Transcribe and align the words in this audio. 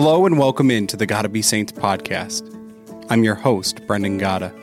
Hello 0.00 0.26
and 0.26 0.38
welcome 0.38 0.70
into 0.70 0.96
the 0.96 1.06
Gotta 1.06 1.28
Be 1.28 1.42
Saints 1.42 1.72
podcast. 1.72 2.54
I'm 3.10 3.24
your 3.24 3.34
host, 3.34 3.84
Brendan 3.88 4.16
Gotta. 4.16 4.54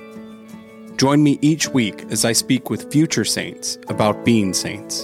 Join 0.96 1.24
me 1.24 1.38
each 1.42 1.68
week 1.68 2.06
as 2.10 2.24
I 2.24 2.32
speak 2.32 2.70
with 2.70 2.90
future 2.90 3.26
saints 3.26 3.78
about 3.90 4.24
being 4.24 4.54
saints. 4.54 5.04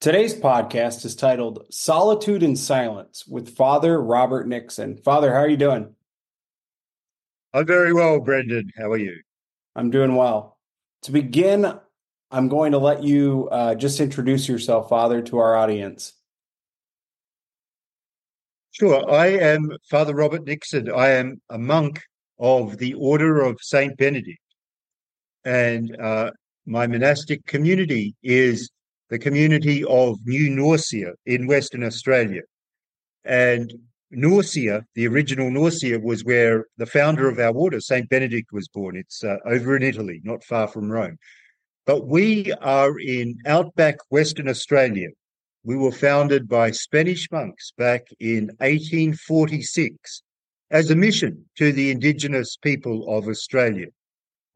Today's 0.00 0.36
podcast 0.36 1.04
is 1.04 1.16
titled 1.16 1.66
Solitude 1.72 2.44
and 2.44 2.56
Silence 2.56 3.26
with 3.26 3.56
Father 3.56 4.00
Robert 4.00 4.46
Nixon. 4.46 4.96
Father, 4.98 5.32
how 5.32 5.40
are 5.40 5.48
you 5.48 5.56
doing? 5.56 5.92
I'm 7.52 7.66
very 7.66 7.92
well, 7.92 8.20
Brendan. 8.20 8.70
How 8.78 8.92
are 8.92 8.96
you? 8.96 9.22
I'm 9.74 9.90
doing 9.90 10.14
well. 10.14 10.56
To 11.02 11.10
begin, 11.10 11.80
I'm 12.30 12.48
going 12.48 12.72
to 12.72 12.78
let 12.78 13.04
you 13.04 13.48
uh, 13.52 13.74
just 13.74 14.00
introduce 14.00 14.48
yourself, 14.48 14.88
Father, 14.88 15.22
to 15.22 15.38
our 15.38 15.56
audience. 15.56 16.12
Sure. 18.72 19.08
I 19.10 19.28
am 19.28 19.70
Father 19.88 20.14
Robert 20.14 20.44
Nixon. 20.44 20.90
I 20.90 21.10
am 21.10 21.40
a 21.50 21.58
monk 21.58 22.02
of 22.38 22.78
the 22.78 22.94
Order 22.94 23.40
of 23.42 23.58
Saint 23.62 23.96
Benedict. 23.96 24.40
And 25.44 25.96
uh, 26.00 26.32
my 26.66 26.86
monastic 26.86 27.46
community 27.46 28.14
is 28.22 28.70
the 29.08 29.18
community 29.18 29.84
of 29.84 30.18
New 30.26 30.50
Norcia 30.50 31.12
in 31.24 31.46
Western 31.46 31.84
Australia. 31.84 32.42
And 33.24 33.72
Norcia, 34.12 34.82
the 34.94 35.06
original 35.06 35.48
Norcia, 35.48 36.02
was 36.02 36.24
where 36.24 36.66
the 36.76 36.86
founder 36.86 37.28
of 37.28 37.38
our 37.38 37.52
order, 37.52 37.80
Saint 37.80 38.08
Benedict, 38.08 38.52
was 38.52 38.68
born. 38.68 38.96
It's 38.96 39.22
uh, 39.22 39.36
over 39.46 39.76
in 39.76 39.84
Italy, 39.84 40.20
not 40.24 40.44
far 40.44 40.66
from 40.66 40.90
Rome. 40.90 41.16
But 41.86 42.06
we 42.06 42.52
are 42.54 42.98
in 42.98 43.38
outback 43.46 43.96
Western 44.10 44.48
Australia. 44.48 45.08
We 45.64 45.76
were 45.76 45.92
founded 45.92 46.48
by 46.48 46.72
Spanish 46.72 47.30
monks 47.30 47.72
back 47.78 48.06
in 48.20 48.48
1846 48.58 50.22
as 50.70 50.90
a 50.90 50.96
mission 50.96 51.44
to 51.56 51.72
the 51.72 51.90
indigenous 51.90 52.56
people 52.56 53.08
of 53.08 53.28
Australia. 53.28 53.86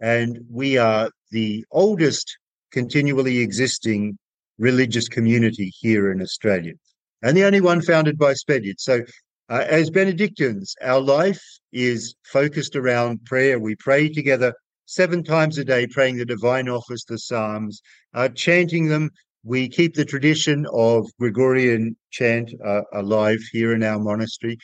And 0.00 0.40
we 0.50 0.76
are 0.76 1.10
the 1.30 1.64
oldest 1.70 2.36
continually 2.72 3.38
existing 3.38 4.18
religious 4.58 5.08
community 5.08 5.72
here 5.80 6.12
in 6.12 6.20
Australia 6.20 6.74
and 7.22 7.36
the 7.36 7.44
only 7.44 7.60
one 7.60 7.80
founded 7.82 8.18
by 8.18 8.34
Spaniards. 8.34 8.82
So, 8.82 9.02
uh, 9.48 9.64
as 9.68 9.90
Benedictines, 9.90 10.74
our 10.80 11.00
life 11.00 11.42
is 11.72 12.14
focused 12.24 12.76
around 12.76 13.24
prayer. 13.24 13.58
We 13.58 13.74
pray 13.74 14.08
together 14.08 14.54
seven 14.90 15.22
times 15.22 15.56
a 15.56 15.64
day, 15.64 15.86
praying 15.86 16.16
the 16.16 16.24
divine 16.24 16.68
office, 16.68 17.04
the 17.04 17.16
Psalms, 17.16 17.80
uh, 18.12 18.28
chanting 18.28 18.88
them. 18.88 19.08
We 19.44 19.68
keep 19.68 19.94
the 19.94 20.04
tradition 20.04 20.66
of 20.72 21.06
Gregorian 21.16 21.96
chant 22.10 22.50
uh, 22.64 22.82
alive 22.92 23.38
here 23.52 23.72
in 23.72 23.84
our 23.84 24.00
monastery. 24.00 24.58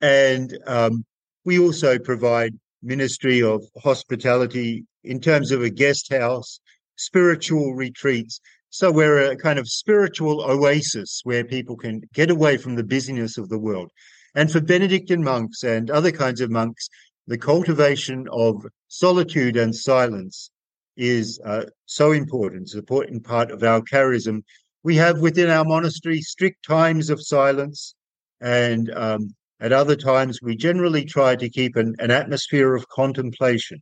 And 0.00 0.56
um, 0.68 1.04
we 1.44 1.58
also 1.58 1.98
provide 1.98 2.52
ministry 2.80 3.42
of 3.42 3.64
hospitality 3.82 4.84
in 5.02 5.20
terms 5.20 5.50
of 5.50 5.62
a 5.62 5.68
guest 5.68 6.12
house, 6.12 6.60
spiritual 6.96 7.74
retreats. 7.74 8.40
So 8.68 8.92
we're 8.92 9.32
a 9.32 9.36
kind 9.36 9.58
of 9.58 9.66
spiritual 9.66 10.42
oasis 10.42 11.22
where 11.24 11.44
people 11.44 11.76
can 11.76 12.02
get 12.14 12.30
away 12.30 12.56
from 12.56 12.76
the 12.76 12.84
busyness 12.84 13.36
of 13.36 13.48
the 13.48 13.58
world. 13.58 13.90
And 14.36 14.50
for 14.50 14.60
Benedictine 14.60 15.24
monks 15.24 15.64
and 15.64 15.90
other 15.90 16.12
kinds 16.12 16.40
of 16.40 16.52
monks, 16.52 16.88
the 17.30 17.38
cultivation 17.38 18.26
of 18.32 18.66
solitude 18.88 19.56
and 19.56 19.72
silence 19.72 20.50
is 20.96 21.40
uh, 21.44 21.64
so 21.86 22.10
important. 22.10 22.62
It's 22.62 22.74
an 22.74 22.80
important 22.80 23.22
part 23.22 23.52
of 23.52 23.62
our 23.62 23.80
charism. 23.82 24.42
We 24.82 24.96
have 24.96 25.20
within 25.20 25.48
our 25.48 25.64
monastery 25.64 26.22
strict 26.22 26.64
times 26.66 27.08
of 27.08 27.24
silence, 27.24 27.94
and 28.40 28.92
um, 28.96 29.32
at 29.60 29.72
other 29.72 29.94
times 29.94 30.40
we 30.42 30.56
generally 30.56 31.04
try 31.04 31.36
to 31.36 31.48
keep 31.48 31.76
an, 31.76 31.94
an 32.00 32.10
atmosphere 32.10 32.74
of 32.74 32.88
contemplation. 32.88 33.80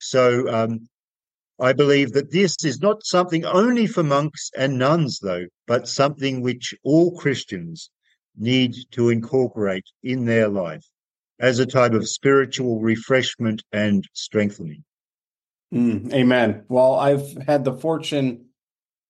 So 0.00 0.52
um, 0.52 0.88
I 1.60 1.72
believe 1.72 2.10
that 2.14 2.32
this 2.32 2.56
is 2.64 2.80
not 2.80 3.06
something 3.06 3.44
only 3.44 3.86
for 3.86 4.02
monks 4.02 4.50
and 4.58 4.80
nuns, 4.80 5.20
though, 5.22 5.46
but 5.68 5.86
something 5.86 6.42
which 6.42 6.74
all 6.82 7.16
Christians 7.16 7.88
need 8.36 8.74
to 8.90 9.10
incorporate 9.10 9.86
in 10.02 10.24
their 10.24 10.48
life 10.48 10.82
as 11.42 11.58
a 11.58 11.66
type 11.66 11.92
of 11.92 12.08
spiritual 12.08 12.80
refreshment 12.80 13.64
and 13.72 14.08
strengthening. 14.14 14.84
Mm, 15.74 16.12
amen. 16.12 16.64
Well, 16.68 16.94
I've 16.94 17.36
had 17.46 17.64
the 17.64 17.72
fortune 17.74 18.46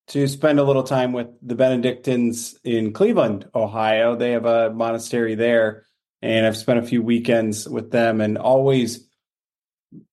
to 0.08 0.26
spend 0.26 0.58
a 0.58 0.64
little 0.64 0.82
time 0.82 1.12
with 1.12 1.28
the 1.42 1.54
Benedictines 1.54 2.58
in 2.64 2.92
Cleveland, 2.92 3.48
Ohio. 3.54 4.16
They 4.16 4.32
have 4.32 4.46
a 4.46 4.70
monastery 4.70 5.34
there, 5.34 5.84
and 6.22 6.46
I've 6.46 6.56
spent 6.56 6.78
a 6.78 6.86
few 6.86 7.02
weekends 7.02 7.68
with 7.68 7.90
them 7.90 8.20
and 8.20 8.38
always 8.38 9.06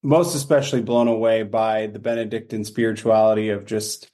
most 0.03 0.35
especially 0.35 0.81
blown 0.81 1.07
away 1.07 1.43
by 1.43 1.87
the 1.87 1.99
Benedictine 1.99 2.65
spirituality 2.65 3.49
of 3.49 3.65
just 3.65 4.11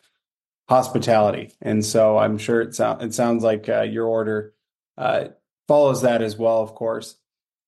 hospitality. 0.69 1.53
And 1.59 1.83
so 1.83 2.17
I'm 2.19 2.37
sure 2.37 2.61
it, 2.61 2.75
so- 2.75 2.97
it 3.01 3.13
sounds 3.15 3.43
like 3.43 3.67
uh, 3.67 3.81
your 3.81 4.05
order 4.05 4.53
uh, 4.95 5.29
follows 5.67 6.03
that 6.03 6.21
as 6.21 6.37
well, 6.37 6.61
of 6.61 6.75
course. 6.75 7.15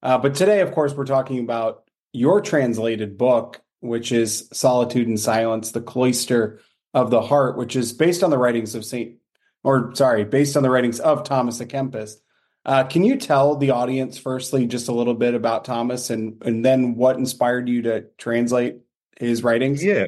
Uh, 0.04 0.18
but 0.18 0.36
today, 0.36 0.62
of 0.62 0.72
course, 0.72 0.94
we're 0.94 1.06
talking 1.06 1.40
about 1.40 1.84
your 2.14 2.42
translated 2.42 3.18
book, 3.18 3.62
which 3.80 4.12
is 4.12 4.48
Solitude 4.54 5.08
and 5.08 5.20
Silence, 5.20 5.72
the 5.72 5.82
Cloister 5.82 6.60
of 6.94 7.12
the 7.12 7.22
Heart, 7.22 7.58
which 7.58 7.76
is 7.76 7.94
based 7.94 8.24
on 8.24 8.30
the 8.30 8.38
writings 8.38 8.76
of 8.76 8.86
Saint, 8.86 9.18
or 9.64 9.94
sorry, 9.96 10.24
based 10.24 10.56
on 10.56 10.64
the 10.64 10.70
writings 10.70 11.00
of 11.00 11.24
Thomas 11.24 11.60
à 11.60 11.68
Kempis. 11.68 12.16
Uh, 12.66 12.84
can 12.84 13.04
you 13.04 13.16
tell 13.16 13.56
the 13.56 13.72
audience, 13.72 14.18
firstly, 14.18 14.68
just 14.68 14.90
a 14.90 14.92
little 14.92 15.14
bit 15.14 15.34
about 15.34 15.64
Thomas 15.64 16.10
and, 16.10 16.42
and 16.46 16.66
then 16.66 16.96
what 16.96 17.16
inspired 17.16 17.70
you 17.70 17.82
to 17.84 18.06
translate 18.18 18.76
his 19.18 19.44
writings? 19.44 19.84
Yeah. 19.84 20.08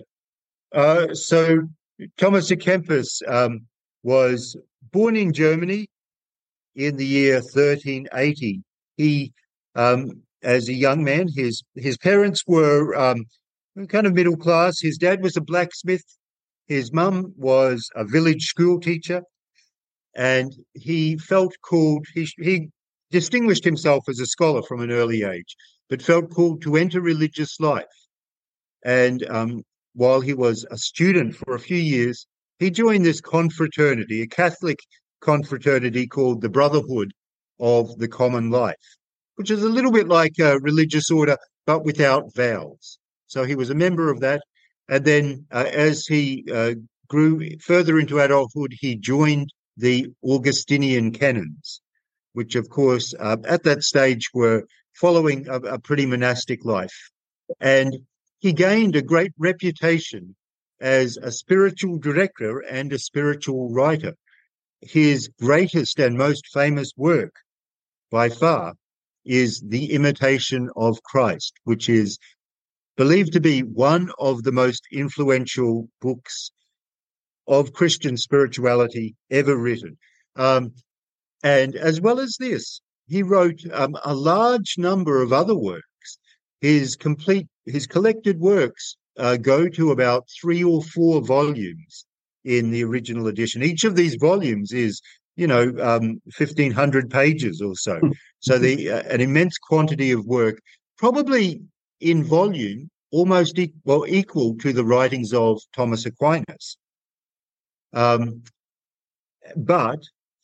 Uh, 0.76 1.14
so, 1.14 1.68
Thomas 2.18 2.52
à 2.52 2.62
Kempis 2.62 3.22
um, 3.28 3.62
was 4.04 4.58
born 4.92 5.16
in 5.16 5.34
Germany 5.34 5.88
in 6.76 6.96
the 6.98 7.06
year 7.06 7.36
1380. 7.36 8.62
He 8.98 9.34
um, 9.76 10.24
as 10.44 10.70
a 10.70 10.74
young 10.74 11.04
man. 11.04 11.28
His 11.28 11.64
his 11.76 11.98
parents 11.98 12.44
were 12.48 12.96
um, 12.96 13.26
kind 13.88 14.08
of 14.08 14.14
middle 14.14 14.38
class. 14.38 14.80
His 14.80 14.98
dad 14.98 15.22
was 15.22 15.38
a 15.38 15.42
blacksmith. 15.42 16.06
His 16.68 16.94
mum 16.94 17.34
was 17.36 17.90
a 17.96 18.06
village 18.06 18.46
school 18.46 18.80
teacher, 18.80 19.24
and 20.16 20.54
he 20.74 21.18
felt 21.18 21.54
called. 21.64 22.06
He 22.14 22.28
he 22.38 22.70
distinguished 23.12 23.64
himself 23.64 24.04
as 24.08 24.20
a 24.20 24.26
scholar 24.26 24.62
from 24.64 24.82
an 24.82 24.92
early 24.92 25.24
age, 25.24 25.56
but 25.90 26.02
felt 26.02 26.30
called 26.30 26.62
to 26.62 26.76
enter 26.76 27.02
religious 27.02 27.60
life. 27.60 27.86
And 28.86 29.26
um, 29.30 29.64
while 29.94 30.22
he 30.22 30.34
was 30.34 30.66
a 30.70 30.78
student 30.78 31.36
for 31.36 31.56
a 31.56 31.60
few 31.60 31.78
years, 31.78 32.28
he 32.60 32.70
joined 32.70 33.06
this 33.06 33.20
confraternity, 33.20 34.22
a 34.22 34.28
Catholic 34.28 34.80
confraternity 35.22 36.08
called 36.08 36.42
the 36.42 36.50
Brotherhood 36.50 37.12
of 37.60 37.98
the 37.98 38.08
Common 38.08 38.52
Life 38.52 38.99
which 39.40 39.52
is 39.52 39.64
a 39.64 39.70
little 39.70 39.94
bit 39.94 40.10
like 40.10 40.38
a 40.38 40.60
religious 40.60 41.10
order, 41.10 41.38
but 41.66 41.86
without 41.86 42.36
vows. 42.36 43.00
So 43.28 43.46
he 43.46 43.56
was 43.56 43.70
a 43.70 43.74
member 43.74 44.12
of 44.12 44.20
that. 44.20 44.42
And 44.90 45.06
then 45.06 45.46
uh, 45.50 45.64
as 45.66 46.06
he 46.06 46.44
uh, 46.54 46.74
grew 47.08 47.58
further 47.62 47.98
into 47.98 48.20
adulthood, 48.20 48.74
he 48.78 48.98
joined 48.98 49.54
the 49.78 50.08
Augustinian 50.22 51.14
canons, 51.14 51.80
which, 52.34 52.56
of 52.56 52.70
course, 52.70 53.14
uh, 53.18 53.38
at 53.46 53.64
that 53.64 53.84
stage 53.84 54.30
were 54.34 54.66
following 54.94 55.48
a, 55.48 55.56
a 55.76 55.80
pretty 55.80 56.06
monastic 56.06 56.66
life. 56.66 57.10
And 57.62 57.96
he 58.40 58.52
gained 58.52 58.98
a 58.98 59.02
great 59.02 59.32
reputation 59.38 60.36
as 60.82 61.16
a 61.16 61.32
spiritual 61.32 61.98
director 61.98 62.60
and 62.60 62.92
a 62.92 63.00
spiritual 63.00 63.72
writer. 63.72 64.16
His 64.82 65.30
greatest 65.40 65.98
and 65.98 66.18
most 66.18 66.46
famous 66.52 66.92
work 66.98 67.36
by 68.12 68.28
far 68.28 68.74
is 69.26 69.62
The 69.66 69.94
Imitation 69.94 70.70
of 70.76 71.02
Christ, 71.04 71.54
which 71.64 71.90
is 71.90 72.18
believed 72.98 73.34
to 73.34 73.40
be 73.40 73.62
one 73.62 74.12
of 74.20 74.44
the 74.44 74.52
most 74.52 74.84
influential 74.92 75.90
books 76.02 76.52
of 77.48 77.74
Christian 77.74 78.18
spirituality 78.18 79.16
ever 79.32 79.58
written. 79.58 79.98
Um, 80.36 80.74
and 81.44 81.76
as 81.76 82.02
well 82.02 82.20
as 82.20 82.38
this, 82.40 82.82
he 83.08 83.24
wrote 83.24 83.62
um, 83.72 83.98
a 84.04 84.14
large 84.14 84.76
number 84.78 85.22
of 85.22 85.34
other 85.34 85.56
works. 85.56 86.18
His 86.62 86.96
complete, 86.96 87.48
his 87.66 87.88
collected 87.88 88.40
works 88.40 88.98
uh, 89.18 89.38
go 89.38 89.70
to 89.70 89.92
about 89.92 90.28
three 90.42 90.64
or 90.64 90.84
four 90.84 91.22
volumes 91.22 92.06
in 92.44 92.72
the 92.72 92.84
original 92.84 93.28
edition. 93.28 93.64
Each 93.64 93.84
of 93.84 93.96
these 93.96 94.16
volumes 94.16 94.72
is 94.72 95.02
you 95.40 95.48
know, 95.48 95.70
um, 95.80 96.22
1500 96.38 97.10
pages 97.10 97.62
or 97.62 97.74
so. 97.74 97.98
So 98.40 98.58
the 98.58 98.90
uh, 98.90 99.02
an 99.04 99.22
immense 99.22 99.58
quantity 99.58 100.12
of 100.12 100.26
work, 100.26 100.62
probably 100.98 101.62
in 102.00 102.24
volume, 102.24 102.90
almost 103.12 103.60
e- 103.60 103.74
well 103.84 104.06
equal 104.08 104.56
to 104.58 104.72
the 104.72 104.86
writings 104.86 105.34
of 105.34 105.62
Thomas 105.74 106.06
Aquinas. 106.06 106.78
Um, 107.94 108.44
but 109.56 110.00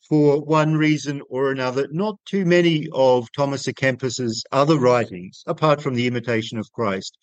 for 0.08 0.40
one 0.44 0.76
reason 0.76 1.22
or 1.28 1.50
another, 1.50 1.88
not 1.90 2.18
too 2.26 2.44
many 2.44 2.88
of 2.92 3.30
Thomas 3.32 3.66
à 3.66 3.74
Kempis's 3.74 4.44
other 4.52 4.78
writings, 4.78 5.42
apart 5.46 5.80
from 5.80 5.94
the 5.94 6.06
Imitation 6.06 6.58
of 6.58 6.70
Christ, 6.72 7.16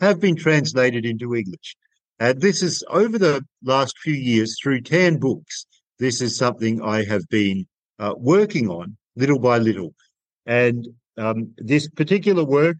have 0.00 0.20
been 0.20 0.36
translated 0.36 1.04
into 1.04 1.34
English. 1.34 1.76
And 2.18 2.40
this 2.40 2.62
is 2.62 2.82
over 2.88 3.18
the 3.18 3.44
last 3.62 3.98
few 3.98 4.14
years 4.14 4.56
through 4.60 4.82
Tan 4.82 5.18
books. 5.18 5.66
This 5.98 6.20
is 6.20 6.36
something 6.36 6.82
I 6.82 7.04
have 7.04 7.28
been 7.28 7.66
uh, 7.98 8.14
working 8.16 8.68
on 8.68 8.96
little 9.16 9.38
by 9.38 9.58
little. 9.58 9.94
And 10.46 10.88
um, 11.16 11.54
this 11.56 11.88
particular 11.88 12.44
work, 12.44 12.76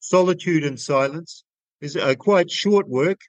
Solitude 0.00 0.64
and 0.64 0.78
Silence, 0.78 1.44
is 1.80 1.96
a 1.96 2.16
quite 2.16 2.50
short 2.50 2.88
work, 2.88 3.20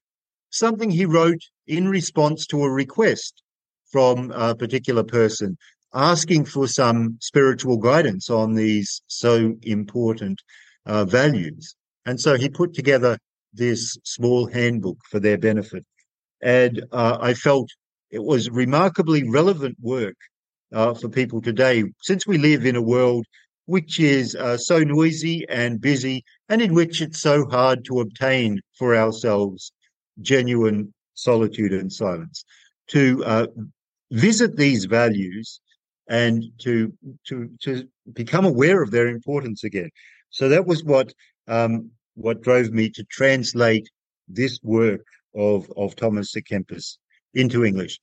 something 0.49 0.89
he 0.89 1.05
wrote 1.05 1.41
in 1.67 1.87
response 1.87 2.45
to 2.47 2.63
a 2.63 2.71
request 2.71 3.43
from 3.91 4.31
a 4.31 4.55
particular 4.55 5.03
person 5.03 5.57
asking 5.93 6.45
for 6.45 6.67
some 6.67 7.17
spiritual 7.19 7.77
guidance 7.77 8.29
on 8.29 8.53
these 8.53 9.01
so 9.07 9.55
important 9.63 10.41
uh, 10.85 11.05
values. 11.05 11.75
And 12.05 12.19
so 12.19 12.35
he 12.37 12.49
put 12.49 12.73
together 12.73 13.17
this 13.53 13.97
small 14.03 14.47
handbook 14.47 14.97
for 15.09 15.19
their 15.19 15.37
benefit. 15.37 15.85
And 16.41 16.83
uh, 16.91 17.17
I 17.19 17.33
felt 17.33 17.69
it 18.11 18.23
was 18.23 18.49
remarkably 18.49 19.27
relevant 19.27 19.77
work 19.81 20.15
uh, 20.71 20.93
for 20.93 21.09
people 21.09 21.41
today, 21.41 21.83
since 22.01 22.27
we 22.27 22.37
live 22.37 22.65
in 22.65 22.75
a 22.75 22.81
world 22.81 23.25
which 23.69 23.99
is 23.99 24.35
uh, 24.35 24.57
so 24.57 24.79
noisy 24.79 25.45
and 25.47 25.79
busy, 25.79 26.23
and 26.49 26.59
in 26.59 26.73
which 26.73 27.01
it's 27.03 27.21
so 27.21 27.45
hard 27.49 27.85
to 27.85 27.99
obtain 27.99 28.59
for 28.79 28.95
ourselves 28.95 29.71
genuine 30.21 30.91
solitude 31.13 31.71
and 31.71 31.93
silence. 31.93 32.43
To 32.87 33.23
uh, 33.25 33.47
visit 34.09 34.57
these 34.57 34.85
values 34.85 35.61
and 36.09 36.43
to 36.63 36.91
to 37.27 37.35
to 37.61 37.87
become 38.13 38.45
aware 38.45 38.81
of 38.81 38.89
their 38.89 39.07
importance 39.07 39.63
again. 39.63 39.91
So 40.31 40.49
that 40.49 40.65
was 40.65 40.83
what 40.83 41.13
um, 41.47 41.91
what 42.15 42.41
drove 42.41 42.71
me 42.71 42.89
to 42.89 43.03
translate 43.03 43.87
this 44.27 44.59
work 44.63 45.05
of 45.35 45.71
of 45.77 45.95
Thomas 45.95 46.33
à 46.35 46.41
Kempis 46.41 46.97
into 47.35 47.63
English. 47.63 47.99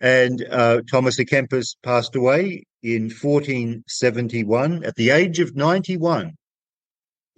And 0.00 0.46
uh, 0.50 0.80
Thomas 0.90 1.18
à 1.18 1.28
Kempis 1.28 1.76
passed 1.82 2.16
away 2.16 2.64
in 2.82 3.10
1471 3.10 4.84
at 4.84 4.94
the 4.96 5.10
age 5.10 5.40
of 5.40 5.54
91, 5.54 6.32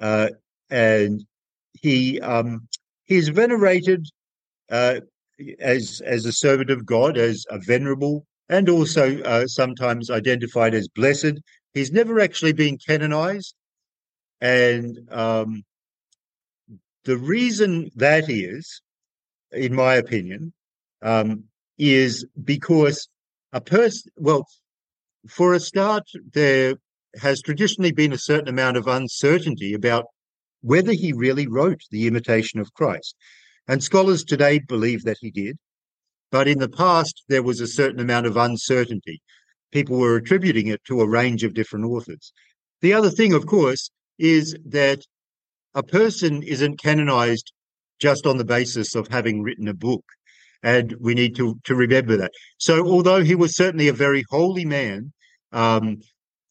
uh, 0.01 0.29
and 0.71 1.25
he 1.73 2.21
um, 2.21 2.69
he 3.05 3.17
is 3.17 3.29
venerated 3.29 4.07
uh, 4.71 5.01
as 5.59 6.01
as 6.05 6.25
a 6.25 6.33
servant 6.33 6.71
of 6.71 6.87
God, 6.87 7.19
as 7.19 7.45
a 7.51 7.59
venerable, 7.59 8.25
and 8.49 8.69
also 8.69 9.21
uh, 9.23 9.47
sometimes 9.47 10.11
identified 10.11 10.75
as 10.75 10.87
blessed. 10.89 11.41
He's 11.75 11.91
never 11.91 12.21
actually 12.21 12.53
been 12.53 12.79
canonized, 12.79 13.55
and 14.41 14.99
um, 15.11 15.65
the 17.05 17.17
reason 17.17 17.91
that 17.97 18.31
is, 18.31 18.81
in 19.51 19.75
my 19.75 19.95
opinion, 19.95 20.53
um, 21.03 21.45
is 21.79 22.27
because 22.45 23.09
a 23.53 23.61
person. 23.61 24.11
Well, 24.17 24.47
for 25.29 25.55
a 25.55 25.61
start, 25.61 26.05
there 26.33 26.75
has 27.21 27.43
traditionally 27.43 27.93
been 27.93 28.13
a 28.13 28.19
certain 28.19 28.49
amount 28.49 28.77
of 28.77 28.87
uncertainty 28.87 29.75
about 29.75 30.07
whether 30.63 30.93
he 30.93 31.13
really 31.13 31.47
wrote 31.47 31.81
the 31.91 32.07
Imitation 32.07 32.61
of 32.61 32.73
Christ. 32.75 33.15
And 33.69 33.83
scholars 33.83 34.25
today 34.25 34.59
believe 34.59 35.05
that 35.05 35.19
he 35.21 35.31
did. 35.31 35.59
But 36.31 36.49
in 36.49 36.59
the 36.59 36.69
past, 36.69 37.23
there 37.29 37.43
was 37.43 37.61
a 37.61 37.67
certain 37.67 38.01
amount 38.01 38.27
of 38.27 38.37
uncertainty. 38.37 39.21
People 39.71 39.99
were 39.99 40.17
attributing 40.17 40.69
it 40.69 40.83
to 40.85 41.01
a 41.01 41.09
range 41.09 41.45
of 41.45 41.55
different 41.55 41.87
authors. 41.87 42.33
The 42.81 42.95
other 42.95 43.11
thing, 43.11 43.33
of 43.33 43.47
course, 43.47 43.91
is 44.19 44.57
that 44.67 45.03
a 45.75 45.83
person 45.83 46.43
isn't 46.43 46.83
canonized 46.83 47.53
just 48.01 48.27
on 48.27 48.37
the 48.37 48.45
basis 48.45 48.95
of 48.95 49.09
having 49.09 49.43
written 49.43 49.69
a 49.69 49.75
book. 49.75 50.05
And 50.63 50.95
we 51.01 51.15
need 51.15 51.35
to, 51.37 51.59
to 51.65 51.75
remember 51.75 52.17
that. 52.17 52.33
So, 52.59 52.87
although 52.87 53.23
he 53.23 53.35
was 53.35 53.57
certainly 53.57 53.89
a 53.89 53.93
very 53.93 54.25
holy 54.31 54.65
man, 54.65 55.13
um, 55.51 56.01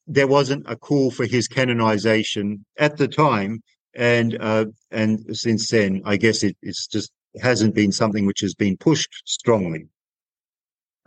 there 0.05 0.27
wasn't 0.27 0.65
a 0.67 0.75
call 0.75 1.11
for 1.11 1.25
his 1.25 1.47
canonization 1.47 2.65
at 2.77 2.97
the 2.97 3.07
time 3.07 3.61
and 3.93 4.37
uh, 4.39 4.65
and 4.89 5.35
since 5.35 5.69
then, 5.69 6.01
I 6.05 6.17
guess 6.17 6.43
it, 6.43 6.55
it's 6.61 6.87
just 6.87 7.11
hasn't 7.41 7.75
been 7.75 7.91
something 7.91 8.25
which 8.25 8.41
has 8.41 8.53
been 8.53 8.77
pushed 8.77 9.09
strongly. 9.25 9.87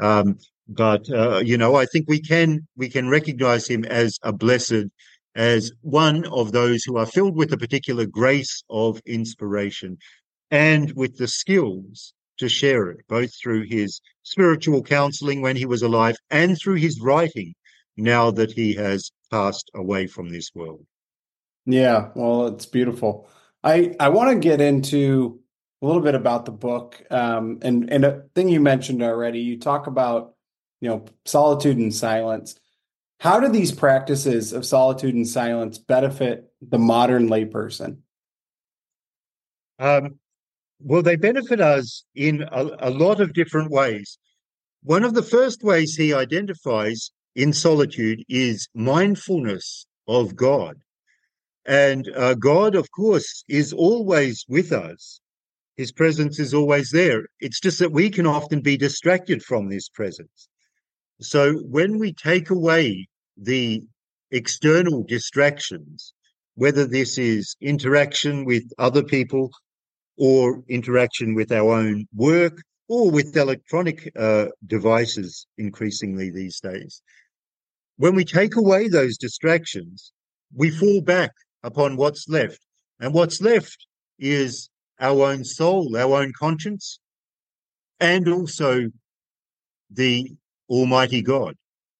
Um, 0.00 0.38
but 0.68 1.08
uh, 1.10 1.38
you 1.38 1.56
know, 1.56 1.76
I 1.76 1.86
think 1.86 2.06
we 2.08 2.20
can 2.20 2.66
we 2.76 2.88
can 2.88 3.08
recognize 3.08 3.66
him 3.66 3.84
as 3.84 4.18
a 4.22 4.32
blessed, 4.32 4.86
as 5.34 5.72
one 5.80 6.26
of 6.26 6.52
those 6.52 6.84
who 6.84 6.96
are 6.96 7.06
filled 7.06 7.36
with 7.36 7.52
a 7.52 7.58
particular 7.58 8.06
grace 8.06 8.62
of 8.68 9.00
inspiration, 9.06 9.98
and 10.50 10.92
with 10.92 11.16
the 11.16 11.28
skills 11.28 12.12
to 12.44 12.48
share 12.48 12.90
it, 12.90 13.00
both 13.08 13.30
through 13.34 13.64
his 13.64 14.00
spiritual 14.22 14.82
counseling 14.82 15.40
when 15.42 15.56
he 15.56 15.66
was 15.66 15.82
alive 15.82 16.16
and 16.30 16.58
through 16.58 16.76
his 16.76 17.00
writing 17.00 17.54
now 17.96 18.30
that 18.30 18.52
he 18.52 18.74
has 18.74 19.10
passed 19.30 19.70
away 19.74 20.06
from 20.06 20.28
this 20.28 20.50
world. 20.54 20.84
Yeah, 21.66 22.10
well, 22.14 22.48
it's 22.48 22.66
beautiful. 22.66 23.28
I 23.62 23.94
I 23.98 24.10
want 24.10 24.30
to 24.30 24.38
get 24.38 24.60
into 24.60 25.40
a 25.80 25.86
little 25.86 26.02
bit 26.02 26.14
about 26.14 26.44
the 26.44 26.52
book, 26.52 27.02
um, 27.10 27.58
and 27.62 27.90
and 27.90 28.04
a 28.04 28.24
thing 28.34 28.48
you 28.48 28.60
mentioned 28.60 29.02
already. 29.02 29.40
You 29.40 29.58
talk 29.58 29.86
about 29.86 30.34
you 30.80 30.88
know 30.88 31.06
solitude 31.24 31.78
and 31.78 31.94
silence. 31.94 32.58
How 33.20 33.40
do 33.40 33.48
these 33.48 33.72
practices 33.72 34.52
of 34.52 34.66
solitude 34.66 35.14
and 35.14 35.26
silence 35.26 35.78
benefit 35.78 36.52
the 36.60 36.78
modern 36.78 37.28
layperson? 37.28 37.98
Um, 39.78 40.18
well, 40.84 41.02
they 41.02 41.16
benefit 41.16 41.60
us 41.60 42.04
in 42.14 42.42
a, 42.42 42.68
a 42.78 42.90
lot 42.90 43.18
of 43.20 43.32
different 43.32 43.70
ways. 43.70 44.18
One 44.82 45.02
of 45.02 45.14
the 45.14 45.22
first 45.22 45.62
ways 45.62 45.94
he 45.94 46.12
identifies 46.12 47.10
in 47.34 47.54
solitude 47.54 48.22
is 48.28 48.68
mindfulness 48.74 49.86
of 50.06 50.36
God. 50.36 50.76
And 51.64 52.06
uh, 52.14 52.34
God, 52.34 52.74
of 52.74 52.90
course, 52.90 53.44
is 53.48 53.72
always 53.72 54.44
with 54.46 54.72
us. 54.72 55.20
His 55.78 55.90
presence 55.90 56.38
is 56.38 56.52
always 56.52 56.90
there. 56.90 57.24
It's 57.40 57.60
just 57.60 57.78
that 57.78 57.92
we 57.92 58.10
can 58.10 58.26
often 58.26 58.60
be 58.60 58.76
distracted 58.76 59.42
from 59.42 59.70
this 59.70 59.88
presence. 59.88 60.48
So 61.20 61.54
when 61.60 61.98
we 61.98 62.12
take 62.12 62.50
away 62.50 63.08
the 63.38 63.82
external 64.30 65.02
distractions, 65.02 66.12
whether 66.56 66.86
this 66.86 67.16
is 67.16 67.56
interaction 67.62 68.44
with 68.44 68.64
other 68.78 69.02
people 69.02 69.50
or 70.16 70.62
interaction 70.68 71.34
with 71.34 71.50
our 71.52 71.72
own 71.72 72.06
work 72.14 72.62
or 72.88 73.10
with 73.10 73.36
electronic 73.36 74.10
uh, 74.16 74.46
devices 74.66 75.46
increasingly 75.58 76.30
these 76.30 76.60
days, 76.60 77.02
when 77.96 78.14
we 78.14 78.24
take 78.24 78.56
away 78.56 78.88
those 78.88 79.16
distractions, 79.16 80.12
we 80.54 80.70
fall 80.70 81.00
back 81.00 81.32
upon 81.62 81.96
what's 81.96 82.28
left. 82.28 82.60
And 83.00 83.12
what's 83.12 83.40
left 83.40 83.86
is 84.18 84.68
our 85.00 85.22
own 85.22 85.44
soul, 85.44 85.96
our 85.96 86.22
own 86.22 86.32
conscience, 86.38 87.00
and 88.00 88.28
also 88.28 88.90
the 89.90 90.30
Almighty 90.68 91.22
God 91.22 91.54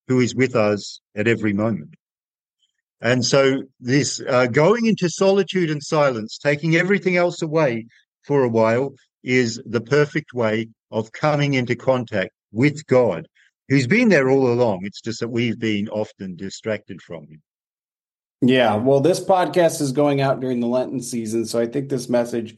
who 0.09 0.21
is 0.21 0.35
with 0.35 0.55
us 0.55 1.01
at 1.17 1.27
every 1.27 1.53
moment. 1.53 1.95
And 3.01 3.25
so, 3.25 3.63
this 3.81 4.21
uh, 4.27 4.47
going 4.47 4.87
into 4.87 5.11
solitude 5.11 5.71
and 5.71 5.83
silence, 5.83 6.39
taking 6.39 6.77
everything 6.77 7.17
else 7.17 7.43
away 7.43 7.87
for 8.25 8.45
a 8.45 8.49
while, 8.49 8.95
is 9.23 9.61
the 9.67 9.81
perfect 9.81 10.35
way 10.35 10.69
of 10.91 11.13
coming 11.13 11.55
into 11.55 11.77
contact 11.77 12.33
with 12.53 12.87
God, 12.87 13.27
who's 13.69 13.87
been 13.87 14.09
there 14.09 14.31
all 14.31 14.53
along. 14.53 14.81
It's 14.85 15.01
just 15.01 15.21
that 15.21 15.29
we've 15.29 15.59
been 15.59 15.89
often 15.89 16.37
distracted 16.37 17.01
from 17.03 17.27
him. 17.27 17.43
Yeah, 18.41 18.77
well, 18.77 19.01
this 19.01 19.25
podcast 19.25 19.81
is 19.81 19.93
going 19.93 20.21
out 20.21 20.41
during 20.41 20.61
the 20.61 20.67
Lenten 20.67 21.01
season, 21.01 21.47
so 21.47 21.59
I 21.59 21.67
think 21.67 21.89
this 21.89 22.09
message 22.09 22.57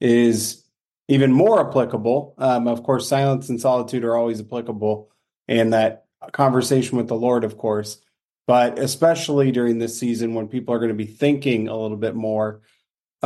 is 0.00 0.64
even 1.08 1.32
more 1.32 1.68
applicable. 1.68 2.34
Um, 2.38 2.66
of 2.66 2.82
course, 2.82 3.08
silence 3.08 3.48
and 3.48 3.60
solitude 3.60 4.04
are 4.04 4.16
always 4.16 4.40
applicable, 4.40 5.10
and 5.46 5.72
that 5.72 6.06
conversation 6.32 6.96
with 6.96 7.08
the 7.08 7.14
Lord, 7.14 7.44
of 7.44 7.58
course, 7.58 7.98
but 8.46 8.78
especially 8.78 9.52
during 9.52 9.78
this 9.78 9.98
season 9.98 10.34
when 10.34 10.48
people 10.48 10.74
are 10.74 10.78
going 10.78 10.88
to 10.88 10.94
be 10.94 11.06
thinking 11.06 11.68
a 11.68 11.76
little 11.76 11.96
bit 11.96 12.14
more 12.14 12.62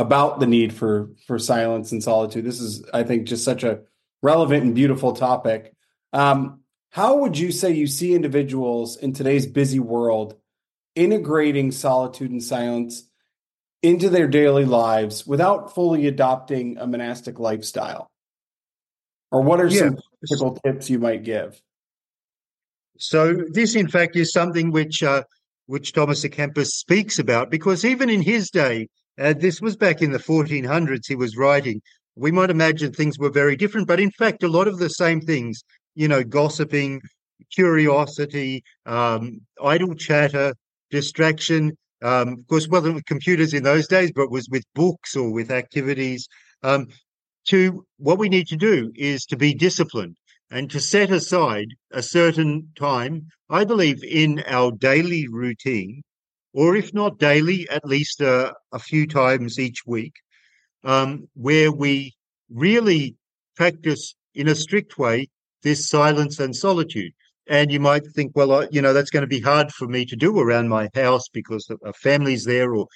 about 0.01 0.39
the 0.39 0.47
need 0.47 0.73
for 0.73 1.09
for 1.27 1.39
silence 1.39 1.91
and 1.91 2.03
solitude. 2.03 2.45
This 2.45 2.59
is, 2.59 2.83
I 2.93 3.03
think, 3.03 3.27
just 3.27 3.43
such 3.43 3.63
a 3.63 3.81
relevant 4.21 4.63
and 4.63 4.75
beautiful 4.75 5.13
topic. 5.13 5.73
Um, 6.13 6.61
how 6.89 7.17
would 7.17 7.37
you 7.37 7.51
say 7.51 7.71
you 7.71 7.87
see 7.87 8.13
individuals 8.13 8.97
in 8.97 9.13
today's 9.13 9.45
busy 9.45 9.79
world? 9.79 10.35
integrating 10.95 11.71
solitude 11.71 12.31
and 12.31 12.43
silence 12.43 13.03
into 13.81 14.09
their 14.09 14.27
daily 14.27 14.65
lives 14.65 15.25
without 15.25 15.73
fully 15.73 16.07
adopting 16.07 16.77
a 16.77 16.85
monastic 16.87 17.39
lifestyle? 17.39 18.09
Or 19.31 19.41
what 19.41 19.61
are 19.61 19.67
yeah. 19.67 19.79
some 19.79 19.97
practical 20.19 20.59
tips 20.63 20.89
you 20.89 20.99
might 20.99 21.23
give? 21.23 21.61
So 22.97 23.33
this, 23.51 23.75
in 23.75 23.87
fact, 23.87 24.15
is 24.15 24.31
something 24.31 24.71
which 24.71 25.01
uh, 25.01 25.23
which 25.65 25.93
Thomas 25.93 26.23
à 26.25 26.29
Kempis 26.29 26.67
speaks 26.67 27.17
about, 27.17 27.49
because 27.49 27.85
even 27.85 28.09
in 28.09 28.21
his 28.21 28.49
day, 28.51 28.89
uh, 29.19 29.33
this 29.33 29.61
was 29.61 29.75
back 29.75 30.01
in 30.01 30.11
the 30.11 30.19
1400s. 30.19 31.07
He 31.07 31.15
was 31.15 31.37
writing. 31.37 31.81
We 32.15 32.31
might 32.31 32.49
imagine 32.49 32.91
things 32.91 33.17
were 33.17 33.29
very 33.29 33.55
different, 33.55 33.87
but 33.87 33.99
in 33.99 34.11
fact, 34.11 34.43
a 34.43 34.47
lot 34.47 34.67
of 34.67 34.77
the 34.79 34.89
same 34.89 35.21
things, 35.21 35.63
you 35.95 36.07
know, 36.07 36.23
gossiping, 36.23 37.01
curiosity, 37.53 38.63
um, 38.85 39.41
idle 39.63 39.95
chatter, 39.95 40.53
distraction. 40.89 41.77
Um, 42.01 42.29
of 42.39 42.47
course, 42.47 42.67
wasn't 42.67 42.95
with 42.95 43.05
computers 43.05 43.53
in 43.53 43.63
those 43.63 43.87
days, 43.87 44.11
but 44.13 44.31
was 44.31 44.47
with 44.49 44.63
books 44.75 45.15
or 45.15 45.31
with 45.31 45.51
activities. 45.51 46.27
Um, 46.63 46.87
to 47.47 47.85
what 47.97 48.19
we 48.19 48.29
need 48.29 48.47
to 48.47 48.55
do 48.55 48.91
is 48.95 49.25
to 49.25 49.37
be 49.37 49.53
disciplined 49.53 50.15
and 50.51 50.69
to 50.69 50.79
set 50.79 51.11
aside 51.11 51.67
a 51.91 52.03
certain 52.03 52.69
time, 52.75 53.27
I 53.49 53.63
believe, 53.65 54.03
in 54.03 54.43
our 54.47 54.71
daily 54.71 55.27
routine, 55.27 56.01
or 56.53 56.75
if 56.75 56.93
not 56.93 57.17
daily, 57.17 57.67
at 57.69 57.85
least 57.85 58.21
a, 58.21 58.53
a 58.71 58.79
few 58.79 59.07
times 59.07 59.59
each 59.59 59.85
week, 59.85 60.13
um, 60.83 61.27
where 61.33 61.71
we 61.71 62.13
really 62.49 63.15
practice 63.55 64.15
in 64.35 64.47
a 64.47 64.55
strict 64.55 64.97
way 64.97 65.29
this 65.63 65.87
silence 65.87 66.39
and 66.39 66.55
solitude. 66.55 67.13
And 67.47 67.71
you 67.71 67.79
might 67.79 68.05
think, 68.07 68.31
well, 68.35 68.51
I, 68.53 68.67
you 68.71 68.81
know, 68.81 68.93
that's 68.93 69.09
going 69.09 69.21
to 69.21 69.27
be 69.27 69.41
hard 69.41 69.71
for 69.71 69.87
me 69.87 70.05
to 70.05 70.15
do 70.15 70.39
around 70.39 70.69
my 70.69 70.89
house 70.93 71.27
because 71.29 71.69
a 71.83 71.93
family's 71.93 72.45
there 72.45 72.73
or 72.73 72.87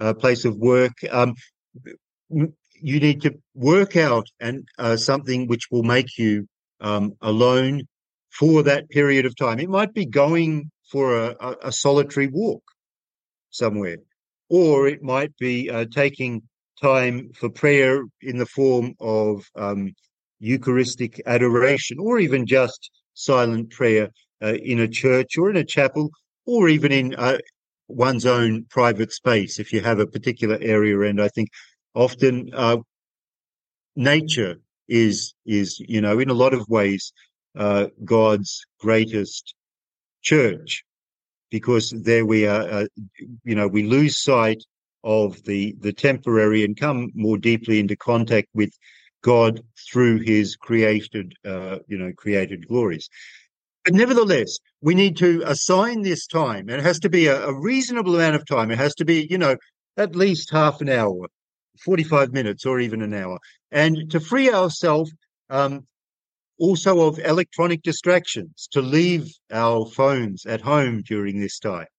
a 0.00 0.14
place 0.14 0.44
of 0.44 0.56
work. 0.56 0.92
Um, 1.10 1.34
you 2.28 3.00
need 3.00 3.22
to 3.22 3.34
work 3.54 3.96
out 3.96 4.26
and 4.40 4.66
uh, 4.78 4.96
something 4.96 5.46
which 5.46 5.70
will 5.70 5.82
make 5.82 6.18
you 6.18 6.46
um, 6.80 7.12
alone 7.20 7.82
for 8.30 8.62
that 8.64 8.88
period 8.90 9.24
of 9.24 9.36
time. 9.36 9.60
It 9.60 9.68
might 9.68 9.94
be 9.94 10.06
going 10.06 10.70
for 10.90 11.16
a, 11.16 11.56
a 11.62 11.72
solitary 11.72 12.26
walk 12.26 12.62
somewhere, 13.52 13.98
or 14.48 14.88
it 14.88 15.02
might 15.02 15.36
be 15.38 15.70
uh, 15.70 15.84
taking 15.90 16.42
time 16.80 17.30
for 17.34 17.48
prayer 17.48 18.02
in 18.20 18.38
the 18.38 18.46
form 18.46 18.94
of 19.00 19.44
um, 19.56 19.92
Eucharistic 20.40 21.22
adoration, 21.26 21.98
or 22.00 22.18
even 22.18 22.46
just 22.46 22.90
silent 23.14 23.70
prayer 23.70 24.08
uh, 24.42 24.54
in 24.54 24.80
a 24.80 24.88
church 24.88 25.38
or 25.38 25.48
in 25.50 25.56
a 25.56 25.64
chapel, 25.64 26.10
or 26.46 26.68
even 26.68 26.90
in 26.90 27.14
uh, 27.14 27.38
one's 27.88 28.26
own 28.26 28.64
private 28.70 29.12
space 29.12 29.58
if 29.60 29.72
you 29.72 29.80
have 29.80 30.00
a 30.00 30.06
particular 30.06 30.58
area. 30.60 31.00
And 31.08 31.22
I 31.22 31.28
think 31.28 31.48
often 31.94 32.50
uh, 32.52 32.78
nature 33.94 34.56
is 34.88 35.34
is 35.46 35.78
you 35.80 36.00
know 36.00 36.18
in 36.18 36.30
a 36.30 36.34
lot 36.34 36.54
of 36.54 36.68
ways 36.68 37.12
uh, 37.56 37.86
God's 38.04 38.66
greatest 38.80 39.54
church 40.22 40.84
because 41.52 41.90
there 41.90 42.24
we 42.24 42.46
are 42.46 42.62
uh, 42.62 42.86
you 43.44 43.54
know 43.54 43.68
we 43.68 43.84
lose 43.84 44.20
sight 44.20 44.64
of 45.04 45.40
the 45.44 45.76
the 45.80 45.92
temporary 45.92 46.64
and 46.64 46.80
come 46.80 47.10
more 47.14 47.38
deeply 47.38 47.78
into 47.78 47.94
contact 47.94 48.48
with 48.54 48.72
God 49.22 49.60
through 49.92 50.20
His 50.20 50.56
created 50.56 51.34
uh, 51.46 51.78
you 51.86 51.98
know 51.98 52.12
created 52.16 52.66
glories. 52.66 53.08
But 53.84 53.94
nevertheless, 53.94 54.58
we 54.80 54.94
need 54.94 55.16
to 55.18 55.42
assign 55.46 56.02
this 56.02 56.26
time, 56.26 56.68
and 56.68 56.80
it 56.80 56.84
has 56.84 57.00
to 57.00 57.10
be 57.10 57.26
a, 57.26 57.46
a 57.46 57.60
reasonable 57.60 58.14
amount 58.14 58.36
of 58.36 58.46
time. 58.46 58.70
It 58.70 58.78
has 58.78 58.94
to 58.96 59.04
be, 59.04 59.26
you 59.28 59.38
know, 59.38 59.56
at 59.96 60.16
least 60.16 60.50
half 60.50 60.80
an 60.80 60.88
hour 60.88 61.26
45 61.84 62.32
minutes 62.32 62.64
or 62.64 62.80
even 62.80 63.02
an 63.02 63.12
hour, 63.12 63.38
and 63.70 64.10
to 64.10 64.20
free 64.20 64.50
ourselves 64.50 65.12
um, 65.50 65.86
also 66.62 67.00
of 67.08 67.18
electronic 67.18 67.82
distractions, 67.82 68.68
to 68.70 68.80
leave 68.80 69.26
our 69.50 69.84
phones 69.84 70.46
at 70.46 70.60
home 70.60 71.02
during 71.02 71.40
this 71.40 71.58
time, 71.58 71.92